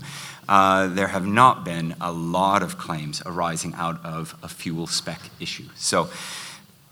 uh, 0.50 0.88
there 0.88 1.08
have 1.08 1.26
not 1.26 1.64
been 1.64 1.96
a 2.02 2.12
lot 2.12 2.64
of 2.64 2.78
claims 2.78 3.22
arising 3.26 3.74
out 3.76 4.04
of 4.04 4.36
a 4.42 4.48
fuel 4.48 4.88
spec 4.88 5.22
issue. 5.40 5.70
So 5.76 6.10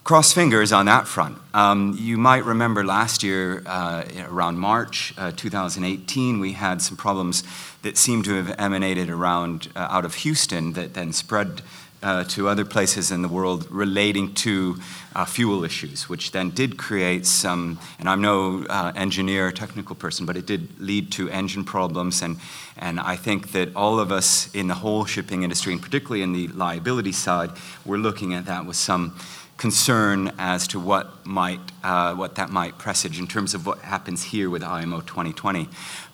cross 0.04 0.34
fingers 0.34 0.72
on 0.72 0.88
that 0.88 1.08
front. 1.08 1.38
Um, 1.54 1.96
you 2.00 2.18
might 2.18 2.44
remember 2.44 2.84
last 2.84 3.24
year, 3.24 3.62
uh, 3.66 4.04
around 4.30 4.58
March 4.58 5.14
uh, 5.18 5.32
2018, 5.32 6.40
we 6.40 6.54
had 6.54 6.82
some 6.82 6.98
problems 6.98 7.44
that 7.84 7.98
seemed 7.98 8.26
to 8.26 8.34
have 8.34 8.56
emanated 8.60 9.10
around 9.10 9.70
uh, 9.76 9.88
out 9.90 10.06
of 10.06 10.16
Houston 10.16 10.74
that 10.74 10.94
then 10.94 11.14
spread 11.14 11.62
uh, 12.04 12.24
to 12.24 12.48
other 12.48 12.66
places 12.66 13.12
in 13.12 13.22
the 13.22 13.28
world 13.28 13.68
relating 13.70 14.34
to 14.34 14.80
uh, 15.16 15.24
fuel 15.24 15.64
issues, 15.64 16.10
which 16.10 16.32
then 16.32 16.50
did 16.50 16.78
create 16.78 17.28
some, 17.28 17.78
and 18.00 18.10
I'm 18.10 18.22
no 18.22 18.66
uh, 18.70 18.92
engineer 18.96 19.48
or 19.48 19.52
technical 19.52 19.96
person, 19.96 20.26
but 20.26 20.36
it 20.36 20.48
did 20.48 20.80
lead 20.80 21.12
to 21.14 21.30
engine 21.30 21.64
problems. 21.64 22.24
And, 22.24 22.38
and 22.78 23.00
I 23.00 23.16
think 23.16 23.52
that 23.52 23.76
all 23.76 24.00
of 24.00 24.12
us 24.12 24.54
in 24.56 24.68
the 24.68 24.74
whole 24.74 25.06
shipping 25.06 25.44
industry, 25.44 25.74
and 25.74 25.82
particularly 25.82 26.24
in 26.24 26.34
the 26.34 26.48
liability 26.48 27.12
side, 27.12 27.52
we're 27.86 27.98
looking 27.98 28.34
at 28.34 28.46
that 28.46 28.66
with 28.66 28.78
some 28.78 29.16
concern 29.62 30.32
as 30.40 30.68
to 30.68 30.80
what 30.80 31.24
might 31.24 31.60
uh, 31.84 32.16
what 32.16 32.34
that 32.34 32.50
might 32.50 32.80
presage 32.80 33.20
in 33.20 33.28
terms 33.28 33.54
of 33.54 33.68
what 33.68 33.78
happens 33.78 34.24
here 34.24 34.50
with 34.50 34.64
IMO 34.64 35.02
2020. 35.02 35.70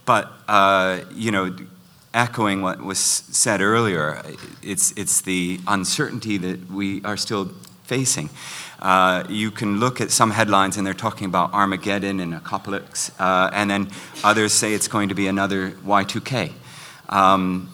But 0.06 0.34
uh, 0.50 1.00
you 1.14 1.32
know, 1.32 1.56
echoing 2.14 2.62
what 2.62 2.82
was 2.82 3.00
said 3.00 3.62
earlier, 3.62 4.22
it's 4.62 4.92
it's 4.98 5.22
the 5.22 5.62
uncertainty 5.66 6.38
that 6.38 6.70
we 6.70 7.02
are 7.06 7.16
still 7.16 7.46
facing. 7.86 8.30
Uh, 8.80 9.24
you 9.30 9.50
can 9.50 9.80
look 9.80 10.02
at 10.02 10.12
some 10.12 10.32
headlines 10.32 10.76
and 10.76 10.86
they're 10.86 11.04
talking 11.08 11.26
about 11.26 11.54
Armageddon 11.54 12.20
and 12.20 12.34
apocalypse, 12.34 13.12
uh, 13.18 13.50
and 13.54 13.70
then 13.72 13.88
others 14.26 14.52
say 14.52 14.74
it's 14.74 14.90
going 14.90 15.08
to 15.08 15.16
be 15.16 15.28
another 15.28 15.72
Y2K. 15.86 16.52
Um, 17.08 17.70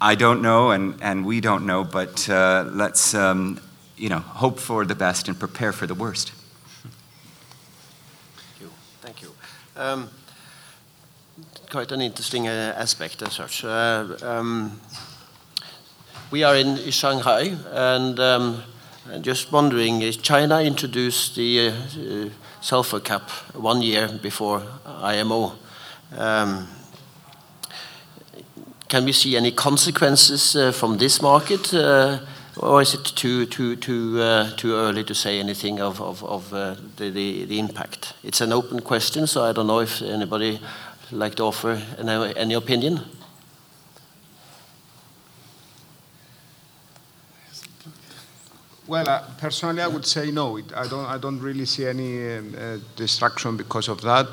I 0.00 0.14
don't 0.14 0.40
know, 0.40 0.70
and, 0.70 0.94
and 1.02 1.26
we 1.26 1.40
don't 1.40 1.66
know, 1.66 1.84
but 1.84 2.28
uh, 2.28 2.64
let's 2.72 3.14
um, 3.14 3.60
you 3.96 4.08
know, 4.08 4.18
hope 4.18 4.58
for 4.58 4.84
the 4.84 4.94
best 4.94 5.28
and 5.28 5.38
prepare 5.38 5.72
for 5.72 5.86
the 5.86 5.94
worst. 5.94 6.32
Thank 8.36 8.60
you. 8.60 8.70
Thank 9.00 9.22
you. 9.22 9.30
Um, 9.76 10.08
quite 11.70 11.92
an 11.92 12.00
interesting 12.00 12.48
uh, 12.48 12.74
aspect 12.76 13.22
as 13.22 13.32
such. 13.34 13.64
Uh, 13.64 14.16
um, 14.22 14.80
we 16.30 16.42
are 16.42 16.56
in 16.56 16.90
Shanghai, 16.90 17.56
and 17.70 18.18
um, 18.18 18.62
just 19.20 19.52
wondering, 19.52 20.00
China 20.22 20.60
introduced 20.60 21.36
the 21.36 21.68
uh, 21.68 22.30
sulfur 22.60 23.00
cap 23.00 23.28
one 23.54 23.82
year 23.82 24.08
before 24.08 24.62
IMO. 24.86 25.52
Um, 26.16 26.68
can 28.88 29.04
we 29.04 29.12
see 29.12 29.36
any 29.36 29.50
consequences 29.50 30.56
uh, 30.56 30.72
from 30.72 30.98
this 30.98 31.20
market? 31.20 31.72
Or 32.56 32.80
is 32.80 32.94
it 32.94 33.04
too 33.04 33.46
too 33.46 33.74
too 33.76 34.20
uh, 34.20 34.50
too 34.56 34.74
early 34.74 35.02
to 35.04 35.14
say 35.14 35.40
anything 35.40 35.80
of 35.80 36.00
uh, 36.00 36.76
the, 36.96 37.58
impact? 37.58 38.14
It's 38.22 38.40
an 38.40 38.52
open 38.52 38.80
question, 38.80 39.26
so 39.26 39.42
I 39.42 39.52
don't 39.52 39.66
know 39.66 39.80
if 39.80 40.00
anybody 40.02 40.60
like 41.10 41.34
to 41.36 41.44
offer 41.44 41.82
any, 41.98 42.54
opinion. 42.54 43.00
Well, 48.86 49.08
uh, 49.08 49.22
personally, 49.38 49.82
I 49.82 49.88
would 49.88 50.06
say 50.06 50.30
no. 50.30 50.58
I 50.76 51.18
don't. 51.18 51.40
Really 51.40 51.64
see 51.64 51.86
any 51.86 52.36
um, 52.36 52.84
destruction 52.94 53.56
because 53.56 53.88
of 53.88 54.00
that. 54.02 54.28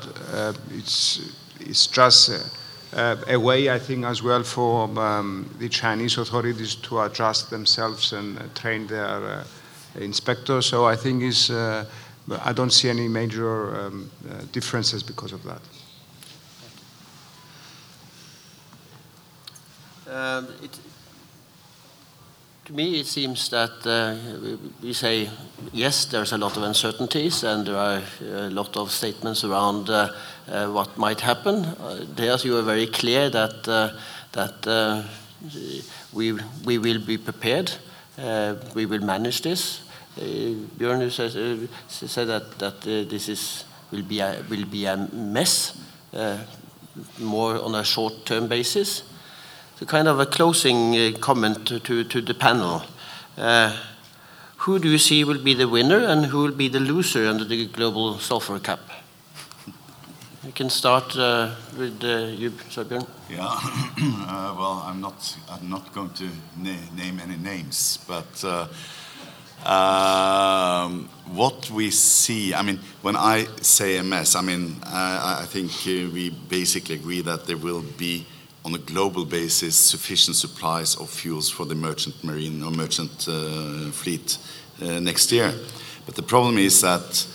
It's 0.70 1.86
just 1.88 2.30
a 2.92 3.36
way, 3.38 3.70
I 3.70 3.78
think, 3.78 4.04
as 4.04 4.22
well 4.22 4.42
for 4.42 4.84
um, 4.98 5.48
the 5.58 5.68
Chinese 5.68 6.18
authorities 6.18 6.74
to 6.74 7.00
adjust 7.00 7.50
themselves 7.50 8.12
and 8.12 8.38
uh, 8.38 8.42
train 8.54 8.86
their 8.86 9.04
uh, 9.06 9.44
inspectors. 9.94 10.66
So 10.66 10.84
I 10.84 10.96
think 10.96 11.22
is 11.22 11.50
uh, 11.50 11.84
I 12.42 12.52
don't 12.52 12.70
see 12.70 12.88
any 12.88 13.08
major 13.08 13.86
um, 13.86 14.10
uh, 14.30 14.44
differences 14.52 15.02
because 15.02 15.32
of 15.32 15.42
that. 15.44 15.60
Um, 20.08 20.48
it, 20.62 20.78
to 22.64 22.72
me, 22.72 23.00
it 23.00 23.06
seems 23.06 23.48
that 23.48 23.86
uh, 23.86 24.14
we 24.82 24.92
say 24.92 25.28
yes, 25.72 26.04
there's 26.06 26.32
a 26.32 26.38
lot 26.38 26.56
of 26.56 26.62
uncertainties, 26.62 27.42
and 27.42 27.66
there 27.66 27.76
are 27.76 28.02
a 28.20 28.50
lot 28.50 28.76
of 28.76 28.90
statements 28.90 29.44
around 29.44 29.90
uh, 29.90 30.12
uh, 30.48 30.68
what 30.68 30.96
might 30.96 31.20
happen. 31.20 31.64
Uh, 31.64 32.04
there, 32.14 32.36
you 32.38 32.56
are 32.56 32.62
very 32.62 32.86
clear 32.86 33.30
that 33.30 33.68
uh, 33.68 33.90
that 34.32 34.66
uh, 34.66 35.02
we 36.12 36.38
we 36.64 36.78
will 36.78 37.00
be 37.04 37.18
prepared. 37.18 37.72
we 38.74 38.86
will 38.86 39.04
manage 39.04 39.42
this. 39.42 39.80
Björn 40.78 41.10
says, 41.10 41.34
said 41.88 42.28
that 42.28 42.58
that 42.58 42.80
this 42.82 43.28
is 43.28 43.64
will 43.90 44.02
be 44.02 44.20
a, 44.20 44.44
will 44.48 44.66
be 44.66 44.86
a 44.86 44.96
mess, 44.96 45.78
more 47.18 47.60
on 47.60 47.74
a 47.74 47.84
short-term 47.84 48.48
basis 48.48 49.02
kind 49.86 50.08
of 50.08 50.20
a 50.20 50.26
closing 50.26 50.96
uh, 50.96 51.12
comment 51.20 51.66
to, 51.66 52.04
to, 52.04 52.20
the 52.20 52.34
panel. 52.34 52.82
Uh, 53.36 53.76
who 54.58 54.78
do 54.78 54.88
you 54.88 54.98
see 54.98 55.24
will 55.24 55.42
be 55.42 55.54
the 55.54 55.68
winner 55.68 55.98
and 55.98 56.26
who 56.26 56.38
will 56.38 56.52
be 56.52 56.68
the 56.68 56.80
loser 56.80 57.26
under 57.26 57.44
the 57.44 57.66
global 57.66 58.18
sulfur 58.18 58.58
cap? 58.58 58.80
You 60.44 60.52
can 60.52 60.70
start 60.70 61.16
uh, 61.16 61.54
with 61.78 62.02
uh, 62.02 62.26
you, 62.36 62.50
Sørbjørn. 62.70 63.06
Yeah, 63.30 63.46
uh, 63.46 64.54
well, 64.58 64.82
I'm 64.86 65.00
not, 65.00 65.36
I'm 65.48 65.70
not 65.70 65.92
going 65.94 66.10
to 66.10 66.28
na 66.56 66.74
name 66.96 67.20
any 67.20 67.36
names, 67.36 67.98
but 68.08 68.44
uh, 68.44 68.66
um, 69.64 71.08
what 71.32 71.70
we 71.70 71.90
see, 71.90 72.52
I 72.54 72.62
mean, 72.62 72.80
when 73.02 73.16
I 73.16 73.46
say 73.60 74.02
mess, 74.02 74.34
I 74.34 74.42
mean, 74.42 74.76
I 74.84 75.46
think 75.46 75.70
we 75.84 76.30
basically 76.30 76.96
agree 76.96 77.22
that 77.22 77.46
there 77.46 77.56
will 77.56 77.84
be 77.96 78.26
on 78.64 78.74
a 78.74 78.78
global 78.78 79.24
basis 79.24 79.76
sufficient 79.76 80.36
supplies 80.36 80.96
of 80.96 81.10
fuels 81.10 81.50
for 81.50 81.66
the 81.66 81.74
merchant 81.74 82.22
marine 82.22 82.62
or 82.62 82.70
merchant 82.70 83.26
uh, 83.28 83.90
fleet 83.90 84.38
uh, 84.80 85.00
next 85.00 85.32
year. 85.32 85.52
But 86.06 86.14
the 86.14 86.22
problem 86.22 86.58
is 86.58 86.80
that 86.80 87.26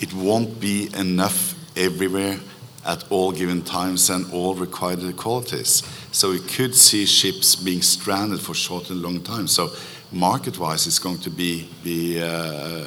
it 0.00 0.12
won't 0.12 0.60
be 0.60 0.88
enough 0.96 1.54
everywhere 1.76 2.38
at 2.86 3.04
all 3.10 3.32
given 3.32 3.62
times 3.62 4.10
and 4.10 4.32
all 4.32 4.54
required 4.54 5.16
qualities. 5.16 5.82
So 6.12 6.30
we 6.30 6.40
could 6.40 6.74
see 6.74 7.06
ships 7.06 7.54
being 7.54 7.82
stranded 7.82 8.40
for 8.40 8.54
short 8.54 8.90
and 8.90 9.02
long 9.02 9.20
time. 9.20 9.46
So 9.46 9.70
market-wise, 10.10 10.86
it's 10.86 10.98
going 10.98 11.18
to 11.18 11.30
be, 11.30 11.68
be 11.84 12.20
uh, 12.20 12.86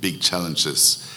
big 0.00 0.20
challenges. 0.20 1.08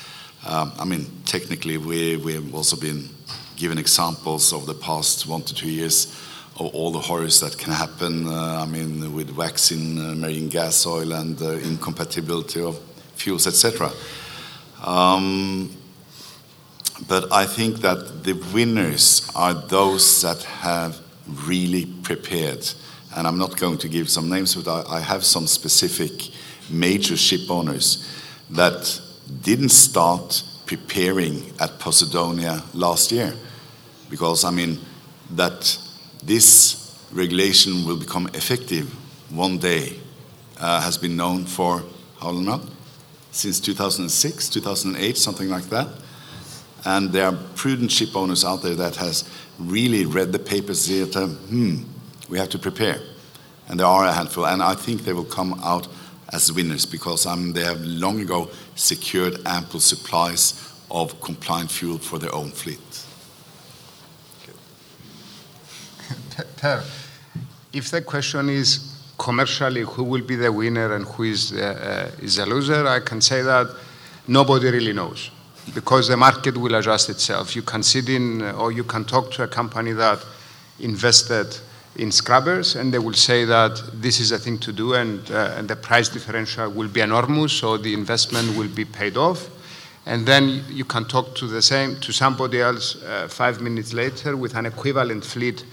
Um, 0.46 0.74
I 0.78 0.86
mean, 0.86 1.08
technically, 1.26 1.78
we, 1.78 2.18
we 2.18 2.34
have 2.34 2.54
also 2.54 2.76
been 2.76 3.10
given 3.56 3.78
examples 3.78 4.54
of 4.54 4.66
the 4.66 4.74
past 4.74 5.28
one 5.28 5.42
to 5.44 5.54
two 5.54 5.70
years 5.70 6.08
of 6.58 6.74
all 6.74 6.92
the 6.92 7.00
horrors 7.00 7.40
that 7.42 7.58
can 7.58 7.74
happen. 7.74 8.28
Uh, 8.28 8.60
I 8.62 8.66
mean, 8.66 9.14
with 9.14 9.32
waxing 9.32 10.00
uh, 10.00 10.16
marine 10.16 10.50
gas 10.50 10.86
oil 10.86 11.12
and 11.14 11.42
uh, 11.42 11.52
incompatibility 11.52 12.62
of 12.62 12.80
fuels, 13.16 13.48
etc. 13.48 13.92
Um, 14.84 15.76
but 17.08 17.32
I 17.32 17.46
think 17.46 17.78
that 17.82 18.24
the 18.24 18.34
winners 18.54 19.30
are 19.36 19.54
those 19.54 20.22
that 20.22 20.44
have 20.44 21.00
really 21.46 21.86
prepared. 21.86 22.70
And 23.16 23.28
I'm 23.28 23.38
not 23.38 23.58
going 23.58 23.78
to 23.80 23.90
give 23.90 24.10
some 24.10 24.30
names, 24.30 24.56
but 24.56 24.68
I, 24.68 24.98
I 24.98 25.00
have 25.00 25.24
some 25.24 25.48
specific 25.48 26.12
major 26.70 27.18
ship 27.18 27.50
owners 27.50 28.08
that 28.50 29.02
didn't 29.42 29.70
start 29.70 30.44
preparing 30.66 31.52
at 31.60 31.80
Posidonia 31.80 32.64
last 32.74 33.12
year. 33.12 33.34
Because, 34.10 34.44
I 34.44 34.52
mean, 34.52 34.80
that 35.32 35.78
this 36.24 37.06
regulation 37.12 37.86
will 37.86 37.98
become 37.98 38.28
effective 38.34 38.94
one 39.30 39.58
day 39.58 40.00
uh, 40.60 40.82
has 40.82 40.98
been 40.98 41.16
known 41.16 41.46
for 41.46 41.84
how 42.20 42.30
long 42.30 42.46
now? 42.46 42.62
Since 43.32 43.60
2006, 43.62 44.50
2008, 44.50 45.18
something 45.18 45.50
like 45.50 45.66
that. 45.66 45.88
And 46.86 47.12
there 47.12 47.26
are 47.26 47.38
prudent 47.56 47.92
ship 47.92 48.16
owners 48.16 48.46
out 48.46 48.62
there 48.62 48.76
that 48.76 48.96
has 48.98 49.30
really 49.60 50.06
read 50.06 50.32
the 50.32 50.40
papers 50.40 50.86
here 50.86 51.08
to, 51.08 51.28
hmm, 51.28 51.84
we 52.30 52.38
have 52.38 52.50
to 52.50 52.60
prepare. 52.60 53.00
And 53.68 53.80
there 53.80 53.88
are 53.88 54.06
a 54.06 54.14
handful, 54.14 54.46
and 54.46 54.62
I 54.62 54.76
think 54.76 55.02
they 55.04 55.14
will 55.14 55.26
come 55.26 55.60
out 55.64 55.88
as 56.32 56.52
winners 56.52 56.86
because 56.86 57.26
um, 57.26 57.54
they 57.54 57.64
have 57.64 57.82
long 57.82 58.20
ago 58.20 58.50
secured 58.76 59.40
ample 59.46 59.80
supplies 59.80 60.72
of 60.92 61.20
compliant 61.22 61.72
fuel 61.72 61.98
for 61.98 62.20
their 62.20 62.34
own 62.34 62.52
fleet. 62.52 63.05
Per, 66.66 66.84
if 67.74 67.92
the 67.92 68.02
question 68.02 68.50
is 68.50 68.80
commercially 69.20 69.82
who 69.82 70.04
will 70.04 70.24
be 70.24 70.36
the 70.36 70.52
winner 70.52 70.96
and 70.96 71.06
who 71.06 71.22
is, 71.22 71.54
uh, 71.54 72.10
uh, 72.12 72.24
is 72.24 72.38
the 72.38 72.46
loser, 72.48 72.88
I 72.88 73.02
can 73.02 73.22
say 73.22 73.44
that 73.44 73.68
nobody 74.28 74.72
really 74.72 74.92
knows 74.92 75.30
because 75.76 76.08
the 76.08 76.18
market 76.18 76.58
will 76.58 76.74
adjust 76.74 77.12
itself. 77.12 77.56
You 77.56 77.62
can 77.62 77.84
sit 77.84 78.10
in 78.10 78.42
or 78.42 78.72
you 78.72 78.84
can 78.84 79.06
talk 79.06 79.30
to 79.34 79.44
a 79.44 79.48
company 79.48 79.92
that 79.92 80.26
invested 80.80 81.56
in 81.98 82.12
scrubbers 82.12 82.76
and 82.76 82.92
they 82.92 82.98
will 82.98 83.14
say 83.14 83.46
that 83.46 83.80
this 83.94 84.20
is 84.20 84.32
a 84.32 84.40
thing 84.40 84.58
to 84.58 84.74
do 84.74 84.96
and, 84.96 85.30
uh, 85.30 85.54
and 85.58 85.68
the 85.68 85.76
price 85.76 86.10
differential 86.10 86.72
will 86.72 86.90
be 86.90 87.02
enormous 87.02 87.54
so 87.54 87.78
the 87.78 87.94
investment 87.94 88.58
will 88.58 88.70
be 88.70 88.86
paid 88.86 89.18
off 89.18 89.50
and 90.08 90.26
then 90.26 90.64
you 90.70 90.84
can 90.84 91.06
talk 91.06 91.36
to 91.36 91.46
the 91.46 91.62
same 91.62 91.96
to 92.00 92.12
somebody 92.12 92.60
else 92.60 92.96
uh, 93.04 93.28
five 93.28 93.62
minutes 93.62 93.94
later 93.94 94.36
with 94.36 94.56
an 94.56 94.66
equivalent 94.66 95.24
fleet 95.24 95.64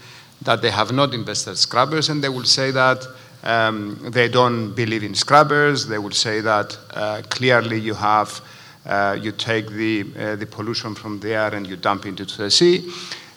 that 0.43 0.61
they 0.61 0.71
have 0.71 0.91
not 0.91 1.13
invested 1.13 1.57
scrubbers 1.57 2.09
and 2.09 2.23
they 2.23 2.29
will 2.29 2.45
say 2.45 2.71
that 2.71 3.05
um, 3.43 3.99
they 4.11 4.29
don't 4.29 4.73
believe 4.73 5.03
in 5.03 5.15
scrubbers 5.15 5.87
they 5.87 5.97
will 5.97 6.11
say 6.11 6.41
that 6.41 6.77
uh, 6.91 7.21
clearly 7.29 7.79
you 7.79 7.93
have 7.93 8.41
uh, 8.85 9.17
you 9.21 9.31
take 9.31 9.69
the, 9.69 10.05
uh, 10.19 10.35
the 10.35 10.45
pollution 10.45 10.93
from 10.93 11.19
the 11.19 11.33
air 11.33 11.53
and 11.55 11.65
you 11.65 11.77
dump 11.77 12.05
it 12.05 12.19
into 12.19 12.37
the 12.37 12.51
sea. 12.51 12.89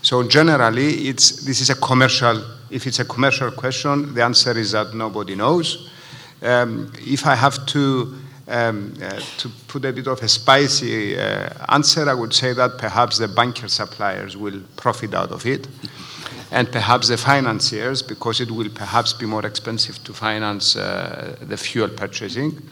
So 0.03 0.23
generally, 0.23 1.09
it's, 1.09 1.45
this 1.45 1.61
is 1.61 1.71
a 1.71 1.77
commercial, 1.77 2.43
if 2.71 2.87
it's 2.87 2.99
a 2.99 3.05
commercial 3.05 3.51
question, 3.51 4.15
the 4.15 4.25
answer 4.25 4.57
is 4.59 4.73
that 4.73 4.95
nobody 4.95 5.35
knows. 5.35 5.91
Um, 6.43 6.93
if 6.99 7.27
I 7.27 7.35
have 7.35 7.65
to, 7.67 8.15
um, 8.49 8.95
uh, 9.03 9.21
to 9.39 9.49
put 9.69 9.85
a 9.85 9.93
bit 9.93 10.07
of 10.07 10.21
a 10.23 10.29
spicy 10.29 11.19
uh, 11.19 11.49
answer, 11.69 12.09
I 12.09 12.15
would 12.15 12.35
say 12.35 12.53
that 12.53 12.79
perhaps 12.79 13.19
the 13.19 13.29
bunker 13.29 13.69
suppliers 13.69 14.37
will 14.37 14.61
profit 14.77 15.15
out 15.15 15.31
of 15.31 15.47
it. 15.47 15.67
And 16.51 16.71
perhaps 16.71 17.09
the 17.09 17.17
financiers, 17.17 18.03
because 18.03 18.41
it 18.41 18.51
will 18.51 18.69
perhaps 18.71 19.13
be 19.13 19.27
more 19.27 19.45
expensive 19.45 20.03
to 20.05 20.13
finance 20.13 20.77
uh, 20.77 21.37
the 21.41 21.57
fuel 21.57 21.89
purchasing. 21.89 22.63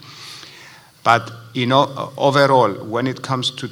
But 1.03 1.31
you 1.53 1.67
know, 1.67 2.13
overall, 2.17 2.73
when 2.85 3.05
it 3.05 3.21
comes 3.21 3.51
to 3.51 3.69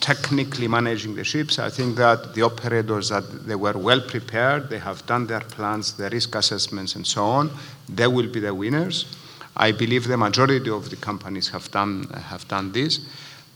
technically 0.00 0.68
managing 0.68 1.16
the 1.16 1.24
ships, 1.24 1.58
I 1.58 1.70
think 1.70 1.96
that 1.96 2.34
the 2.34 2.42
operators 2.42 3.08
that 3.08 3.46
they 3.46 3.56
were 3.56 3.72
well 3.72 4.00
prepared, 4.00 4.68
they 4.70 4.78
have 4.78 5.04
done 5.06 5.26
their 5.26 5.40
plans, 5.40 5.96
their 5.96 6.10
risk 6.10 6.34
assessments, 6.34 6.94
and 6.94 7.06
so 7.06 7.24
on. 7.24 7.50
They 7.88 8.06
will 8.06 8.28
be 8.28 8.40
the 8.40 8.54
winners. 8.54 9.16
I 9.56 9.72
believe 9.72 10.06
the 10.06 10.16
majority 10.16 10.70
of 10.70 10.90
the 10.90 10.96
companies 10.96 11.48
have 11.48 11.70
done 11.70 12.04
have 12.10 12.46
done 12.46 12.72
this, 12.72 13.00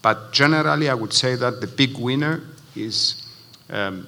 but 0.03 0.33
generally, 0.33 0.89
I 0.89 0.95
would 0.95 1.13
say 1.13 1.37
that 1.37 1.61
the 1.61 1.67
big 1.67 1.99
winner 1.99 2.41
is 2.75 3.23
um, 3.69 4.07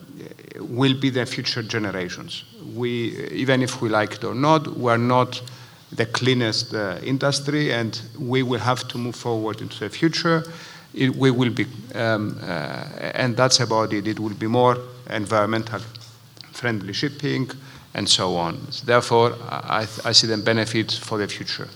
will 0.59 0.95
be 0.99 1.11
the 1.11 1.27
future 1.27 1.63
generations. 1.63 2.45
We, 2.75 3.17
even 3.31 3.63
if 3.63 3.81
we 3.81 3.89
like 3.89 4.15
it 4.15 4.25
or 4.25 4.35
not, 4.35 4.67
we're 4.67 4.97
not 4.97 5.41
the 5.91 6.07
cleanest 6.07 6.75
uh, 6.75 6.99
industry, 7.03 7.73
and 7.73 8.01
we 8.19 8.43
will 8.43 8.61
have 8.61 8.89
to 8.89 8.99
move 8.99 9.15
forward 9.15 9.61
into 9.61 9.79
the 9.79 9.91
future. 9.91 10.45
It, 10.95 11.15
we 11.17 11.31
will 11.31 11.51
be, 11.51 11.67
um, 11.95 12.39
uh, 12.43 12.85
and 13.15 13.37
that's 13.37 13.61
about 13.61 13.93
it. 13.93 14.07
It 14.07 14.19
will 14.19 14.35
be 14.35 14.47
more 14.47 14.79
environmental 15.11 15.81
friendly 16.53 16.93
shipping 16.93 17.51
and 17.95 18.09
so 18.09 18.37
on. 18.37 18.71
So 18.71 18.87
therefore, 18.87 19.35
I, 19.51 19.87
I 20.05 20.13
see 20.13 20.27
the 20.27 20.39
benefits 20.39 20.97
for 20.97 21.19
the 21.19 21.29
future. 21.29 21.69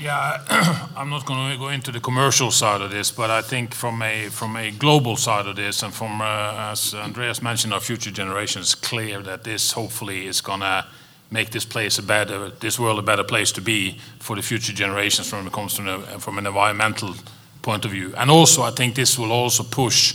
Yeah, 0.00 0.86
I'm 0.96 1.10
not 1.10 1.26
going 1.26 1.50
to 1.50 1.58
go 1.58 1.70
into 1.70 1.90
the 1.90 1.98
commercial 1.98 2.52
side 2.52 2.80
of 2.82 2.92
this, 2.92 3.10
but 3.10 3.30
I 3.30 3.42
think 3.42 3.74
from 3.74 4.00
a 4.00 4.28
from 4.28 4.56
a 4.56 4.70
global 4.70 5.16
side 5.16 5.46
of 5.48 5.56
this, 5.56 5.82
and 5.82 5.92
from 5.92 6.20
uh, 6.20 6.70
as 6.70 6.94
Andreas 6.94 7.42
mentioned, 7.42 7.74
our 7.74 7.80
future 7.80 8.12
generations, 8.12 8.76
clear 8.76 9.20
that 9.22 9.42
this 9.42 9.72
hopefully 9.72 10.28
is 10.28 10.40
going 10.40 10.60
to 10.60 10.86
make 11.32 11.50
this 11.50 11.64
place 11.64 11.98
a 11.98 12.02
better, 12.02 12.50
this 12.60 12.78
world 12.78 13.00
a 13.00 13.02
better 13.02 13.24
place 13.24 13.50
to 13.52 13.60
be 13.60 13.98
for 14.20 14.36
the 14.36 14.42
future 14.42 14.72
generations 14.72 15.32
when 15.32 15.46
it 15.48 15.52
comes 15.52 15.74
to 15.74 15.98
from 16.20 16.38
an 16.38 16.46
environmental 16.46 17.14
point 17.62 17.84
of 17.84 17.90
view. 17.90 18.14
And 18.16 18.30
also, 18.30 18.62
I 18.62 18.70
think 18.70 18.94
this 18.94 19.18
will 19.18 19.32
also 19.32 19.64
push 19.64 20.14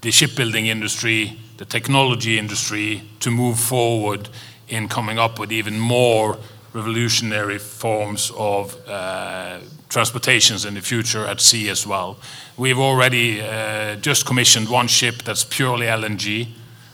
the 0.00 0.10
shipbuilding 0.10 0.66
industry, 0.66 1.38
the 1.58 1.64
technology 1.64 2.40
industry, 2.40 3.02
to 3.20 3.30
move 3.30 3.60
forward 3.60 4.28
in 4.66 4.88
coming 4.88 5.20
up 5.20 5.38
with 5.38 5.52
even 5.52 5.78
more 5.78 6.38
revolutionary 6.72 7.58
forms 7.58 8.32
of 8.36 8.76
uh, 8.88 9.58
transportations 9.88 10.64
in 10.64 10.74
the 10.74 10.80
future 10.80 11.26
at 11.26 11.40
sea 11.40 11.68
as 11.68 11.86
well. 11.86 12.16
We've 12.56 12.78
already 12.78 13.40
uh, 13.40 13.96
just 13.96 14.26
commissioned 14.26 14.68
one 14.68 14.88
ship 14.88 15.22
that's 15.22 15.44
purely 15.44 15.86
LNG 15.86 16.48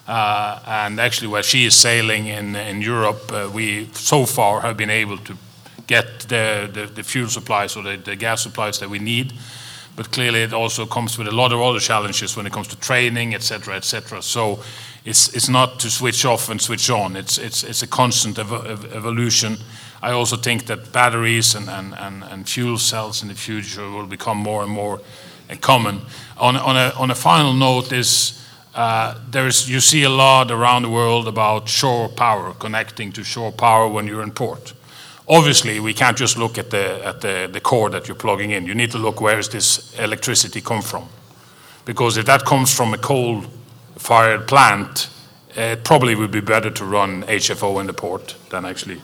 uh, 0.09 0.59
and 0.67 0.99
actually, 0.99 1.29
where 1.29 1.43
she 1.43 1.67
is 1.67 1.75
sailing 1.75 2.29
in, 2.29 2.57
in 2.57 2.81
Europe, 2.81 3.31
uh, 3.31 3.51
we 3.53 3.91
so 3.93 4.25
far 4.25 4.63
have 4.63 4.75
been 4.75 4.89
able 4.89 5.19
to 5.19 5.37
get 5.87 6.21
the, 6.21 6.69
the, 6.73 6.87
the 6.87 7.03
fuel 7.03 7.29
supplies 7.29 7.77
or 7.77 7.83
the, 7.83 7.99
the, 7.99 8.17
gas 8.17 8.43
supplies 8.43 8.79
that 8.79 8.89
we 8.89 8.99
need. 8.99 9.35
But 9.99 10.13
clearly, 10.13 10.43
it 10.43 10.53
also 10.53 10.87
comes 10.87 11.19
with 11.19 11.27
a 11.27 11.33
lot 11.33 11.53
of 11.53 11.61
other 11.61 11.81
challenges 11.81 12.37
when 12.37 12.47
it 12.47 12.53
comes 12.53 12.69
to 12.69 12.79
training, 12.79 13.35
etc., 13.35 13.75
etc. 13.75 14.23
So 14.23 14.61
it's, 15.05 15.35
it's 15.35 15.49
not 15.49 15.81
to 15.81 15.91
switch 15.91 16.25
off 16.25 16.51
and 16.51 16.63
switch 16.63 16.89
on. 16.89 17.17
It's, 17.17 17.37
it's, 17.37 17.65
it's 17.65 17.83
a 17.83 17.89
constant 17.89 18.39
ev 18.39 18.53
ev 18.53 18.93
evolution. 18.95 19.57
I 20.01 20.13
also 20.13 20.37
think 20.37 20.67
that 20.67 20.93
batteries 20.93 21.57
and, 21.57 21.69
and, 21.69 21.95
and, 21.95 22.23
and, 22.23 22.49
fuel 22.49 22.79
cells 22.79 23.23
in 23.23 23.29
the 23.29 23.35
future 23.35 23.91
will 23.91 24.07
become 24.07 24.39
more 24.39 24.63
and 24.63 24.71
more 24.71 25.01
uh, 25.51 25.57
common. 25.61 26.03
On, 26.37 26.55
on, 26.57 26.77
a, 26.77 26.93
on 26.97 27.11
a 27.11 27.17
final 27.17 27.53
note, 27.53 27.91
is 27.91 28.41
uh, 28.77 29.19
there's, 29.29 29.69
you 29.69 29.81
see 29.81 30.05
a 30.05 30.09
lot 30.09 30.53
around 30.53 30.83
the 30.83 30.91
world 30.91 31.27
about 31.27 31.69
shore 31.69 32.09
power, 32.09 32.55
connecting 32.55 33.11
to 33.11 33.25
shore 33.25 33.51
power 33.51 33.89
when 33.89 34.07
you're 34.07 34.23
in 34.23 34.31
port. 34.31 34.75
Obviously, 35.29 35.79
we 35.81 35.93
can't 35.93 36.17
just 36.17 36.39
look 36.39 36.59
at 36.59 36.71
the, 36.71 37.05
at 37.05 37.21
the, 37.21 37.49
the 37.53 37.61
core 37.61 37.91
that 37.91 38.09
you're 38.09 38.15
plugging 38.15 38.51
in. 38.51 38.67
You 38.67 38.75
need 38.75 38.91
to 38.93 38.99
look 38.99 39.21
where 39.21 39.37
does 39.37 39.49
this 39.49 39.99
electricity 39.99 40.61
come 40.61 40.83
from. 40.83 41.09
Because 41.85 42.17
if 42.17 42.27
that 42.27 42.45
comes 42.45 42.75
from 42.75 42.95
a 42.95 42.99
coal-fired 42.99 44.47
plant, 44.47 45.11
it 45.55 45.85
probably 45.85 46.15
would 46.15 46.31
be 46.31 46.41
better 46.41 46.71
to 46.71 46.85
run 46.85 47.25
HFO 47.25 47.81
in 47.81 47.87
the 47.87 47.93
port 47.93 48.37
than 48.51 48.65
actually 48.65 49.01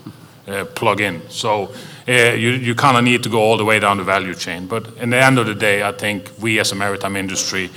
uh, 0.46 0.64
plug 0.64 1.00
in. 1.00 1.22
So 1.28 1.72
uh, 2.08 2.12
you, 2.12 2.50
you 2.50 2.74
kind 2.74 2.96
of 2.96 3.04
need 3.04 3.22
to 3.22 3.28
go 3.28 3.40
all 3.40 3.56
the 3.56 3.64
way 3.64 3.78
down 3.80 3.98
the 3.98 4.04
value 4.04 4.34
chain. 4.34 4.66
But 4.66 4.96
in 4.96 5.10
the 5.10 5.22
end 5.22 5.38
of 5.38 5.46
the 5.46 5.54
day, 5.54 5.82
I 5.82 5.92
think 5.92 6.30
we 6.40 6.58
as 6.58 6.72
a 6.72 6.74
maritime 6.74 7.16
industry 7.16 7.70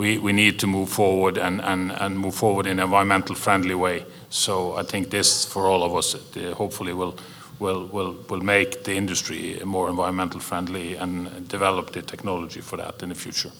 we, 0.00 0.32
need 0.32 0.58
to 0.60 0.66
move 0.66 0.88
forward 0.88 1.36
and, 1.36 1.60
and, 1.60 1.92
and 1.92 2.18
move 2.18 2.34
forward 2.34 2.66
in 2.66 2.78
an 2.78 2.84
environmental 2.84 3.34
friendly 3.34 3.74
way. 3.74 4.06
So 4.30 4.74
I 4.74 4.82
think 4.82 5.10
this, 5.10 5.44
for 5.44 5.66
all 5.66 5.82
of 5.82 5.94
us, 5.94 6.14
uh, 6.14 6.54
hopefully 6.54 6.94
will, 6.94 7.16
will, 7.60 7.86
will, 7.86 8.16
will 8.28 8.40
make 8.40 8.84
the 8.84 8.94
industry 8.94 9.60
more 9.64 9.88
environmental 9.88 10.40
friendly 10.40 10.96
and 10.96 11.46
develop 11.48 11.92
the 11.92 12.02
technology 12.02 12.60
for 12.60 12.76
that 12.78 13.02
in 13.02 13.10
the 13.10 13.14
future. 13.14 13.52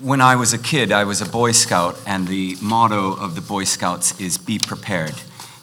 When 0.00 0.20
I 0.20 0.34
was 0.34 0.52
a 0.52 0.58
kid, 0.58 0.90
I 0.90 1.04
was 1.04 1.20
a 1.20 1.28
Boy 1.28 1.52
Scout, 1.52 1.96
and 2.06 2.26
the 2.26 2.56
motto 2.60 3.12
of 3.12 3.36
the 3.36 3.40
Boy 3.40 3.64
Scouts 3.64 4.20
is 4.20 4.36
be 4.38 4.58
prepared. 4.58 5.14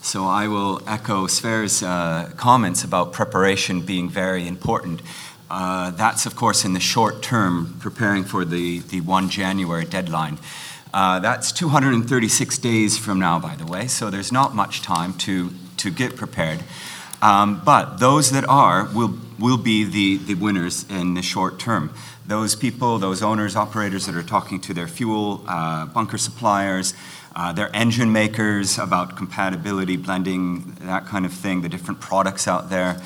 So 0.01 0.25
I 0.25 0.47
will 0.47 0.81
echo 0.87 1.27
Sverre's 1.27 1.83
uh, 1.83 2.31
comments 2.37 2.83
about 2.83 3.11
preparation 3.11 3.81
being 3.81 4.09
very 4.09 4.47
important. 4.47 5.01
Uh, 5.49 5.91
that's, 5.91 6.25
of 6.25 6.35
course, 6.35 6.63
in 6.63 6.73
the 6.73 6.79
short 6.79 7.21
term, 7.21 7.75
preparing 7.79 8.23
for 8.23 8.45
the, 8.45 8.79
the 8.79 9.01
1 9.01 9.29
January 9.29 9.85
deadline. 9.85 10.39
Uh, 10.93 11.19
that's 11.19 11.53
236 11.53 12.57
days 12.57 12.97
from 12.97 13.17
now, 13.17 13.39
by 13.39 13.55
the 13.55 13.65
way, 13.65 13.87
so 13.87 14.09
there's 14.09 14.31
not 14.31 14.53
much 14.53 14.81
time 14.81 15.13
to, 15.13 15.51
to 15.77 15.89
get 15.89 16.17
prepared. 16.17 16.61
Um, 17.21 17.61
but 17.63 17.99
those 17.99 18.31
that 18.31 18.43
are 18.49 18.89
will, 18.93 19.17
will 19.39 19.57
be 19.57 19.85
the, 19.85 20.17
the 20.17 20.33
winners 20.33 20.89
in 20.89 21.13
the 21.13 21.21
short 21.21 21.59
term. 21.59 21.93
Those 22.25 22.55
people, 22.55 22.97
those 22.97 23.23
owners, 23.23 23.55
operators 23.55 24.05
that 24.07 24.15
are 24.15 24.23
talking 24.23 24.59
to 24.61 24.73
their 24.73 24.87
fuel 24.87 25.43
uh, 25.47 25.85
bunker 25.85 26.17
suppliers, 26.17 26.93
uh, 27.35 27.53
their 27.53 27.73
engine 27.73 28.11
makers 28.11 28.77
about 28.77 29.15
compatibility, 29.15 29.95
blending, 29.95 30.73
that 30.81 31.05
kind 31.05 31.25
of 31.25 31.31
thing, 31.31 31.61
the 31.61 31.69
different 31.69 32.01
products 32.01 32.47
out 32.47 32.69
there. 32.69 33.01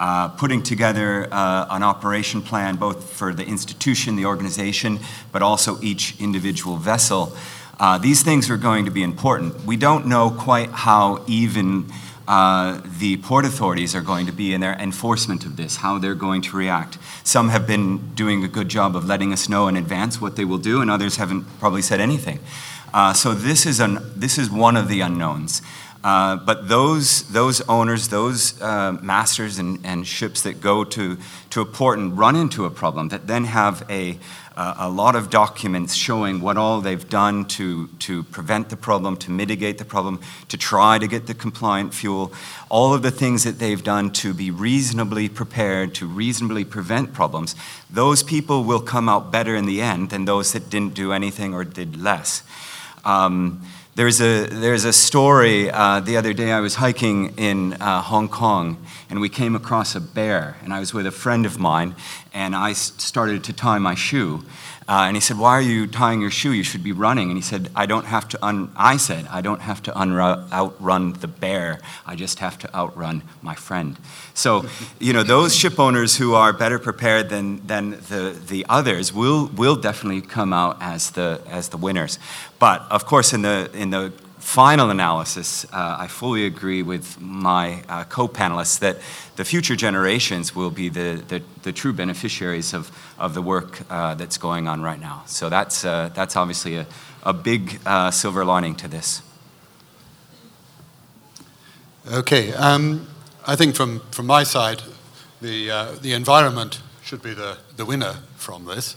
Uh, 0.00 0.28
putting 0.28 0.62
together 0.62 1.28
uh, 1.30 1.66
an 1.68 1.82
operation 1.82 2.40
plan 2.40 2.76
both 2.76 3.12
for 3.12 3.34
the 3.34 3.44
institution, 3.44 4.16
the 4.16 4.24
organization, 4.24 4.98
but 5.30 5.42
also 5.42 5.78
each 5.82 6.18
individual 6.18 6.76
vessel. 6.76 7.36
Uh, 7.78 7.98
these 7.98 8.22
things 8.22 8.48
are 8.48 8.56
going 8.56 8.86
to 8.86 8.90
be 8.90 9.02
important. 9.02 9.54
We 9.66 9.76
don't 9.76 10.06
know 10.06 10.30
quite 10.30 10.70
how 10.70 11.22
even 11.26 11.84
uh, 12.26 12.80
the 12.98 13.18
port 13.18 13.44
authorities 13.44 13.94
are 13.94 14.00
going 14.00 14.24
to 14.24 14.32
be 14.32 14.54
in 14.54 14.62
their 14.62 14.72
enforcement 14.72 15.44
of 15.44 15.56
this, 15.56 15.76
how 15.76 15.98
they're 15.98 16.14
going 16.14 16.40
to 16.40 16.56
react. 16.56 16.96
Some 17.22 17.50
have 17.50 17.66
been 17.66 18.14
doing 18.14 18.42
a 18.42 18.48
good 18.48 18.70
job 18.70 18.96
of 18.96 19.04
letting 19.04 19.34
us 19.34 19.50
know 19.50 19.68
in 19.68 19.76
advance 19.76 20.18
what 20.18 20.34
they 20.34 20.46
will 20.46 20.62
do, 20.72 20.80
and 20.80 20.90
others 20.90 21.16
haven't 21.16 21.44
probably 21.58 21.82
said 21.82 22.00
anything. 22.00 22.38
Uh, 22.94 23.12
so 23.12 23.34
this 23.34 23.66
is, 23.66 23.80
an, 23.80 23.98
this 24.16 24.38
is 24.38 24.50
one 24.50 24.78
of 24.78 24.88
the 24.88 25.02
unknowns. 25.02 25.60
Uh, 26.02 26.36
but 26.36 26.68
those, 26.68 27.28
those 27.28 27.60
owners, 27.62 28.08
those 28.08 28.60
uh, 28.62 28.92
masters 29.02 29.58
and, 29.58 29.84
and, 29.84 30.06
ships 30.06 30.42
that 30.42 30.58
go 30.58 30.82
to, 30.82 31.18
to 31.50 31.60
a 31.60 31.66
port 31.66 31.98
and 31.98 32.16
run 32.16 32.34
into 32.36 32.64
a 32.64 32.70
problem, 32.70 33.08
that 33.10 33.26
then 33.26 33.44
have 33.44 33.84
a, 33.90 34.18
uh, 34.56 34.74
a 34.78 34.88
lot 34.88 35.14
of 35.14 35.28
documents 35.28 35.94
showing 35.94 36.40
what 36.40 36.56
all 36.56 36.80
they've 36.80 37.10
done 37.10 37.44
to, 37.44 37.88
to 37.98 38.22
prevent 38.24 38.70
the 38.70 38.78
problem, 38.78 39.14
to 39.14 39.30
mitigate 39.30 39.76
the 39.76 39.84
problem, 39.84 40.18
to 40.48 40.56
try 40.56 40.98
to 40.98 41.06
get 41.06 41.26
the 41.26 41.34
compliant 41.34 41.92
fuel, 41.92 42.32
all 42.70 42.94
of 42.94 43.02
the 43.02 43.10
things 43.10 43.44
that 43.44 43.58
they've 43.58 43.84
done 43.84 44.10
to 44.10 44.32
be 44.32 44.50
reasonably 44.50 45.28
prepared, 45.28 45.94
to 45.94 46.06
reasonably 46.06 46.64
prevent 46.64 47.12
problems, 47.12 47.54
those 47.90 48.22
people 48.22 48.64
will 48.64 48.80
come 48.80 49.06
out 49.06 49.30
better 49.30 49.54
in 49.54 49.66
the 49.66 49.82
end 49.82 50.08
than 50.08 50.24
those 50.24 50.54
that 50.54 50.70
didn't 50.70 50.94
do 50.94 51.12
anything 51.12 51.52
or 51.52 51.62
did 51.62 52.00
less. 52.00 52.42
Um, 53.04 53.62
there's 54.00 54.22
a, 54.22 54.46
there's 54.46 54.86
a 54.86 54.94
story. 54.94 55.70
Uh, 55.70 56.00
the 56.00 56.16
other 56.16 56.32
day 56.32 56.52
I 56.52 56.60
was 56.60 56.76
hiking 56.76 57.34
in 57.36 57.74
uh, 57.74 58.00
Hong 58.00 58.30
Kong 58.30 58.82
and 59.10 59.20
we 59.20 59.28
came 59.28 59.54
across 59.54 59.94
a 59.94 60.00
bear. 60.00 60.56
And 60.64 60.72
I 60.72 60.80
was 60.80 60.94
with 60.94 61.06
a 61.06 61.10
friend 61.10 61.44
of 61.44 61.58
mine 61.58 61.94
and 62.32 62.56
I 62.56 62.72
started 62.72 63.44
to 63.44 63.52
tie 63.52 63.78
my 63.78 63.94
shoe. 63.94 64.42
Uh, 64.90 65.04
and 65.06 65.16
he 65.16 65.20
said, 65.20 65.38
Why 65.38 65.52
are 65.52 65.62
you 65.62 65.86
tying 65.86 66.20
your 66.20 66.32
shoe? 66.32 66.50
You 66.50 66.64
should 66.64 66.82
be 66.82 66.90
running. 66.90 67.28
And 67.28 67.38
he 67.38 67.42
said, 67.42 67.70
I 67.76 67.86
don't 67.86 68.06
have 68.06 68.28
to, 68.30 68.44
un-, 68.44 68.72
I 68.74 68.96
said, 68.96 69.24
I 69.30 69.40
don't 69.40 69.60
have 69.60 69.80
to 69.84 69.96
outrun 69.96 71.12
the 71.12 71.28
bear. 71.28 71.78
I 72.04 72.16
just 72.16 72.40
have 72.40 72.58
to 72.58 72.74
outrun 72.74 73.22
my 73.40 73.54
friend. 73.54 73.96
So, 74.34 74.64
you 74.98 75.12
know, 75.12 75.22
those 75.22 75.54
ship 75.54 75.78
owners 75.78 76.16
who 76.16 76.34
are 76.34 76.52
better 76.52 76.80
prepared 76.80 77.28
than, 77.28 77.64
than 77.68 77.90
the, 77.90 78.36
the 78.48 78.66
others 78.68 79.12
will, 79.12 79.46
will 79.54 79.76
definitely 79.76 80.22
come 80.22 80.52
out 80.52 80.78
as 80.80 81.12
the, 81.12 81.40
as 81.48 81.68
the 81.68 81.76
winners. 81.76 82.18
But 82.58 82.82
of 82.90 83.06
course, 83.06 83.32
in 83.32 83.42
the, 83.42 83.70
in 83.72 83.90
the 83.90 84.12
final 84.40 84.90
analysis, 84.90 85.64
uh, 85.66 85.96
I 86.00 86.06
fully 86.08 86.46
agree 86.46 86.82
with 86.82 87.20
my 87.20 87.82
uh, 87.88 88.04
co 88.04 88.26
panelists 88.26 88.78
that 88.80 88.96
the 89.36 89.44
future 89.44 89.76
generations 89.76 90.56
will 90.56 90.70
be 90.70 90.88
the, 90.88 91.22
the, 91.28 91.42
the 91.62 91.72
true 91.72 91.92
beneficiaries 91.92 92.74
of, 92.74 92.90
of 93.18 93.34
the 93.34 93.42
work 93.42 93.82
uh, 93.90 94.14
that's 94.14 94.38
going 94.38 94.66
on 94.66 94.82
right 94.82 94.98
now. 94.98 95.22
So 95.26 95.48
that's, 95.48 95.84
uh, 95.84 96.10
that's 96.14 96.36
obviously 96.36 96.76
a, 96.76 96.86
a 97.22 97.32
big 97.32 97.80
uh, 97.86 98.10
silver 98.10 98.44
lining 98.44 98.74
to 98.76 98.88
this. 98.88 99.22
Okay, 102.10 102.52
um, 102.54 103.06
I 103.46 103.56
think 103.56 103.76
from, 103.76 104.00
from 104.10 104.26
my 104.26 104.42
side, 104.42 104.82
the, 105.40 105.70
uh, 105.70 105.92
the 106.00 106.14
environment 106.14 106.80
should 107.02 107.22
be 107.22 107.34
the, 107.34 107.58
the 107.76 107.84
winner 107.84 108.16
from 108.36 108.64
this. 108.64 108.96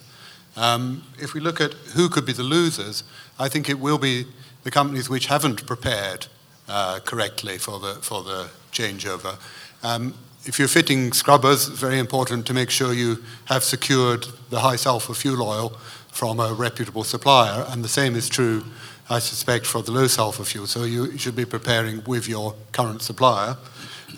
Um, 0.55 1.03
if 1.19 1.33
we 1.33 1.39
look 1.39 1.59
at 1.59 1.73
who 1.95 2.09
could 2.09 2.25
be 2.25 2.33
the 2.33 2.43
losers, 2.43 3.03
I 3.37 3.49
think 3.49 3.69
it 3.69 3.79
will 3.79 3.97
be 3.97 4.25
the 4.63 4.71
companies 4.71 5.09
which 5.09 5.27
haven't 5.27 5.65
prepared 5.65 6.27
uh, 6.67 6.99
correctly 6.99 7.57
for 7.57 7.79
the, 7.79 7.95
for 7.95 8.23
the 8.23 8.49
changeover. 8.71 9.37
Um, 9.83 10.13
if 10.45 10.59
you're 10.59 10.67
fitting 10.67 11.13
scrubbers, 11.13 11.69
it's 11.69 11.79
very 11.79 11.99
important 11.99 12.45
to 12.47 12.53
make 12.53 12.69
sure 12.69 12.93
you 12.93 13.23
have 13.45 13.63
secured 13.63 14.27
the 14.49 14.59
high 14.59 14.75
sulfur 14.75 15.13
fuel 15.13 15.41
oil 15.41 15.69
from 16.11 16.39
a 16.39 16.53
reputable 16.53 17.03
supplier, 17.03 17.65
and 17.69 17.83
the 17.83 17.89
same 17.89 18.15
is 18.15 18.29
true, 18.29 18.63
I 19.09 19.19
suspect, 19.19 19.65
for 19.65 19.81
the 19.81 19.91
low 19.91 20.07
sulfur 20.07 20.43
fuel. 20.43 20.67
So 20.67 20.83
you 20.83 21.17
should 21.17 21.35
be 21.35 21.45
preparing 21.45 22.03
with 22.03 22.27
your 22.27 22.55
current 22.71 23.01
supplier. 23.01 23.57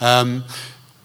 Um, 0.02 0.44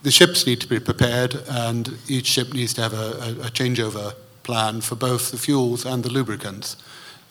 the 0.03 0.11
ships 0.11 0.47
need 0.47 0.59
to 0.61 0.67
be 0.67 0.79
prepared, 0.79 1.35
and 1.47 1.97
each 2.07 2.25
ship 2.25 2.53
needs 2.53 2.73
to 2.73 2.81
have 2.81 2.93
a, 2.93 2.95
a, 2.95 3.47
a 3.47 3.51
changeover 3.51 4.13
plan 4.43 4.81
for 4.81 4.95
both 4.95 5.31
the 5.31 5.37
fuels 5.37 5.85
and 5.85 6.03
the 6.03 6.09
lubricants. 6.09 6.75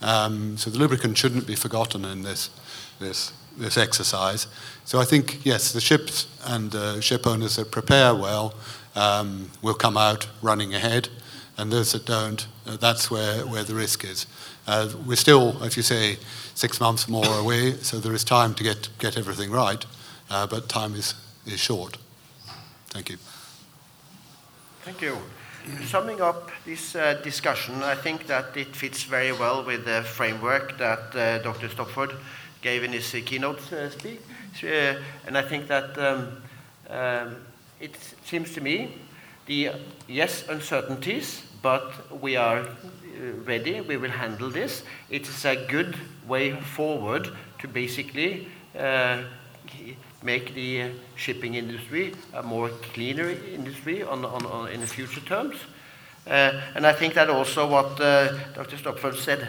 Um, 0.02 0.56
so 0.56 0.70
the 0.70 0.78
lubricant 0.78 1.18
shouldn't 1.18 1.46
be 1.46 1.54
forgotten 1.54 2.04
in 2.04 2.22
this, 2.22 2.50
this, 2.98 3.32
this 3.56 3.76
exercise. 3.76 4.46
So 4.84 5.00
I 5.00 5.04
think, 5.04 5.44
yes, 5.44 5.72
the 5.72 5.80
ships 5.80 6.26
and 6.46 6.74
uh, 6.74 7.00
ship 7.00 7.26
owners 7.26 7.56
that 7.56 7.70
prepare 7.70 8.14
well 8.14 8.54
um, 8.94 9.50
will 9.62 9.74
come 9.74 9.96
out 9.96 10.28
running 10.42 10.74
ahead, 10.74 11.08
and 11.56 11.70
those 11.70 11.92
that 11.92 12.06
don't, 12.06 12.46
uh, 12.66 12.76
that's 12.76 13.10
where, 13.10 13.46
where 13.46 13.64
the 13.64 13.74
risk 13.74 14.04
is. 14.04 14.26
Uh, 14.66 14.88
we're 15.06 15.16
still, 15.16 15.62
if 15.62 15.76
you 15.76 15.82
say, 15.82 16.18
six 16.54 16.80
months 16.80 17.08
more 17.08 17.38
away, 17.38 17.72
so 17.74 17.98
there 17.98 18.14
is 18.14 18.24
time 18.24 18.54
to 18.54 18.62
get, 18.62 18.88
get 18.98 19.16
everything 19.16 19.50
right, 19.50 19.84
uh, 20.30 20.46
but 20.46 20.68
time 20.68 20.94
is, 20.94 21.14
is 21.46 21.60
short. 21.60 21.98
Thank 22.88 23.10
you. 23.10 23.18
Thank 24.82 25.02
you. 25.02 25.18
Summing 25.84 26.22
up 26.22 26.50
this 26.64 26.94
uh, 26.94 27.20
discussion, 27.22 27.82
I 27.82 27.94
think 27.94 28.26
that 28.28 28.56
it 28.56 28.74
fits 28.74 29.02
very 29.02 29.32
well 29.32 29.62
with 29.62 29.84
the 29.84 30.02
framework 30.02 30.78
that 30.78 31.14
uh, 31.14 31.38
Dr. 31.38 31.68
Stopford 31.68 32.14
gave 32.62 32.82
in 32.82 32.92
his 32.92 33.14
uh, 33.14 33.20
keynote 33.24 33.72
uh, 33.72 33.90
speech. 33.90 34.20
Uh, 34.64 34.94
and 35.26 35.36
I 35.36 35.42
think 35.42 35.68
that 35.68 35.98
um, 35.98 36.42
um, 36.88 37.36
it 37.78 37.96
seems 38.24 38.54
to 38.54 38.60
me 38.60 38.94
the, 39.46 39.72
yes, 40.08 40.48
uncertainties, 40.48 41.42
but 41.60 41.92
we 42.22 42.36
are 42.36 42.60
uh, 42.60 42.66
ready, 43.44 43.82
we 43.82 43.98
will 43.98 44.10
handle 44.10 44.48
this. 44.48 44.82
It 45.10 45.28
is 45.28 45.44
a 45.44 45.56
good 45.66 45.94
way 46.26 46.58
forward 46.58 47.28
to 47.58 47.68
basically 47.68 48.48
make 50.22 50.54
the 50.54 50.90
shipping 51.16 51.54
industry 51.54 52.14
a 52.34 52.42
more 52.42 52.68
cleaner 52.92 53.30
industry 53.30 54.02
on, 54.02 54.24
on, 54.24 54.46
on 54.46 54.68
in 54.68 54.80
the 54.80 54.86
future 54.86 55.20
terms. 55.20 55.56
Uh, 56.26 56.60
and 56.74 56.86
I 56.86 56.92
think 56.92 57.14
that 57.14 57.30
also 57.30 57.66
what 57.66 58.00
uh, 58.00 58.32
Dr. 58.54 58.76
Stopford 58.76 59.16
said 59.16 59.48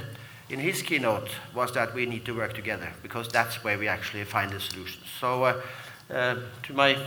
in 0.50 0.60
his 0.60 0.82
keynote 0.82 1.30
was 1.54 1.72
that 1.74 1.94
we 1.94 2.06
need 2.06 2.26
to 2.26 2.34
work 2.34 2.54
together 2.54 2.92
because 3.04 3.28
that's 3.28 3.64
where 3.64 3.78
we 3.78 3.88
actually 3.88 4.24
find 4.24 4.52
the 4.52 4.60
solutions. 4.60 5.06
So 5.20 5.44
uh, 5.44 5.62
uh 6.10 6.36
to 6.64 6.74
my 6.74 6.98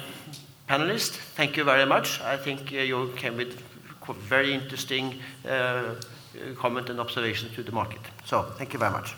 panelists, 0.69 1.17
thank 1.37 1.57
you 1.57 1.65
very 1.65 1.87
much. 1.87 2.21
I 2.21 2.37
think 2.37 2.73
uh, 2.73 2.77
you 2.77 3.13
came 3.17 3.37
with 3.37 3.63
very 4.13 4.53
interesting 4.53 5.15
uh, 5.49 5.95
comment 6.57 6.91
and 6.91 7.01
observation 7.01 7.49
to 7.55 7.63
the 7.63 7.73
market. 7.73 8.01
So 8.25 8.43
thank 8.59 8.73
you 8.73 8.79
very 8.79 8.93
much. 8.93 9.15